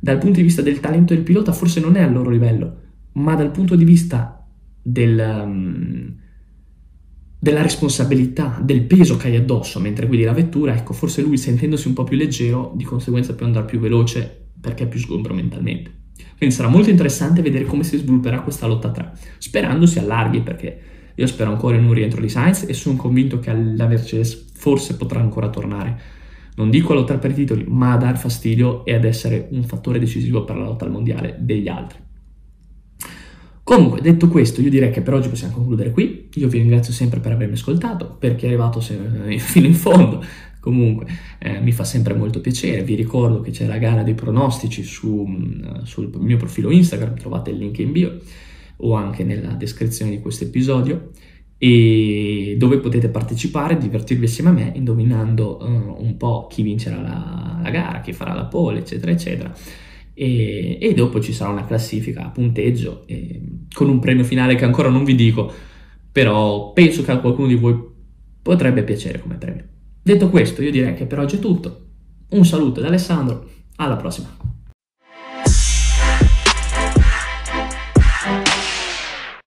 dal 0.00 0.18
punto 0.18 0.38
di 0.38 0.42
vista 0.42 0.62
del 0.62 0.80
talento 0.80 1.14
del 1.14 1.22
pilota 1.22 1.52
forse 1.52 1.78
non 1.78 1.94
è 1.94 2.02
al 2.02 2.12
loro 2.12 2.28
livello, 2.28 2.80
ma 3.12 3.36
dal 3.36 3.52
punto 3.52 3.76
di 3.76 3.84
vista 3.84 4.44
del, 4.82 5.42
um, 5.44 6.16
della 7.38 7.62
responsabilità, 7.62 8.58
del 8.60 8.82
peso 8.82 9.16
che 9.16 9.28
hai 9.28 9.36
addosso 9.36 9.78
mentre 9.78 10.08
guidi 10.08 10.24
la 10.24 10.32
vettura, 10.32 10.74
ecco, 10.74 10.92
forse 10.92 11.22
lui 11.22 11.38
sentendosi 11.38 11.86
un 11.86 11.94
po' 11.94 12.02
più 12.02 12.16
leggero, 12.16 12.72
di 12.74 12.82
conseguenza 12.82 13.36
può 13.36 13.46
andare 13.46 13.64
più 13.64 13.78
veloce 13.78 14.48
perché 14.60 14.84
è 14.84 14.88
più 14.88 14.98
sgombro 14.98 15.34
mentalmente. 15.34 15.92
Quindi 16.36 16.52
sarà 16.52 16.68
molto 16.68 16.90
interessante 16.90 17.42
vedere 17.42 17.64
come 17.64 17.84
si 17.84 17.96
svilupperà 17.96 18.40
questa 18.40 18.66
lotta 18.66 18.90
3, 18.90 19.12
sperando 19.38 19.86
si 19.86 20.00
allarghi 20.00 20.40
perché 20.40 20.80
io 21.18 21.26
spero 21.26 21.50
ancora 21.50 21.76
in 21.76 21.84
un 21.84 21.92
rientro 21.92 22.20
di 22.20 22.28
Sainz 22.28 22.64
e 22.68 22.72
sono 22.72 22.96
convinto 22.96 23.38
che 23.38 23.52
la 23.52 23.86
Mercedes 23.86 24.50
forse 24.54 24.96
potrà 24.96 25.20
ancora 25.20 25.50
tornare 25.50 26.16
non 26.58 26.70
dico 26.70 26.92
a 26.92 26.96
lottare 26.96 27.20
per 27.20 27.30
i 27.30 27.34
titoli, 27.34 27.64
ma 27.68 27.92
a 27.92 27.96
dar 27.96 28.18
fastidio 28.18 28.84
e 28.84 28.92
ad 28.92 29.04
essere 29.04 29.46
un 29.52 29.62
fattore 29.62 30.00
decisivo 30.00 30.44
per 30.44 30.56
la 30.56 30.64
lotta 30.64 30.84
al 30.84 30.90
mondiale 30.90 31.36
degli 31.38 31.68
altri. 31.68 31.98
Comunque, 33.62 34.00
detto 34.00 34.28
questo, 34.28 34.60
io 34.60 34.68
direi 34.68 34.90
che 34.90 35.00
per 35.00 35.14
oggi 35.14 35.28
possiamo 35.28 35.54
concludere 35.54 35.92
qui. 35.92 36.28
Io 36.34 36.48
vi 36.48 36.58
ringrazio 36.58 36.92
sempre 36.92 37.20
per 37.20 37.30
avermi 37.30 37.54
ascoltato, 37.54 38.16
per 38.18 38.34
chi 38.34 38.46
è 38.46 38.48
arrivato 38.48 38.80
fino 39.38 39.66
in 39.66 39.74
fondo. 39.74 40.24
Comunque, 40.58 41.06
eh, 41.38 41.60
mi 41.60 41.70
fa 41.70 41.84
sempre 41.84 42.14
molto 42.14 42.40
piacere. 42.40 42.82
Vi 42.82 42.96
ricordo 42.96 43.40
che 43.40 43.52
c'è 43.52 43.66
la 43.66 43.78
gara 43.78 44.02
dei 44.02 44.14
pronostici 44.14 44.82
su, 44.82 45.24
mm, 45.28 45.82
sul 45.84 46.10
mio 46.18 46.38
profilo 46.38 46.70
Instagram, 46.70 47.16
trovate 47.18 47.50
il 47.50 47.58
link 47.58 47.78
in 47.78 47.92
bio 47.92 48.18
o 48.78 48.94
anche 48.94 49.24
nella 49.24 49.52
descrizione 49.52 50.10
di 50.10 50.20
questo 50.20 50.44
episodio 50.44 51.10
e 51.58 52.54
dove 52.56 52.78
potete 52.78 53.08
partecipare, 53.08 53.76
divertirvi 53.76 54.26
assieme 54.26 54.50
a 54.50 54.52
me, 54.52 54.72
indovinando 54.76 55.58
uh, 55.60 56.02
un 56.02 56.16
po' 56.16 56.46
chi 56.48 56.62
vincerà 56.62 57.00
la, 57.00 57.60
la, 57.62 57.70
gara, 57.70 58.00
chi 58.00 58.12
farà 58.12 58.32
la 58.32 58.44
pole, 58.44 58.78
eccetera, 58.78 59.10
eccetera. 59.10 59.52
E, 60.14 60.78
e 60.80 60.94
dopo 60.94 61.20
ci 61.20 61.32
sarà 61.32 61.50
una 61.50 61.64
classifica 61.64 62.26
a 62.26 62.30
punteggio 62.30 63.04
e, 63.06 63.40
con 63.72 63.88
un 63.88 63.98
premio 63.98 64.24
finale 64.24 64.54
che 64.54 64.64
ancora 64.64 64.88
non 64.88 65.04
vi 65.04 65.16
dico, 65.16 65.52
però 66.12 66.72
penso 66.72 67.02
che 67.02 67.10
a 67.10 67.18
qualcuno 67.18 67.48
di 67.48 67.56
voi 67.56 67.76
potrebbe 68.40 68.84
piacere 68.84 69.20
come 69.20 69.36
premio. 69.36 69.64
Detto 70.00 70.30
questo, 70.30 70.62
io 70.62 70.70
direi 70.70 70.94
che 70.94 71.06
per 71.06 71.18
oggi 71.18 71.36
è 71.36 71.40
tutto. 71.40 71.86
Un 72.30 72.44
saluto 72.44 72.80
da 72.80 72.86
Alessandro, 72.86 73.48
alla 73.76 73.96
prossima. 73.96 74.57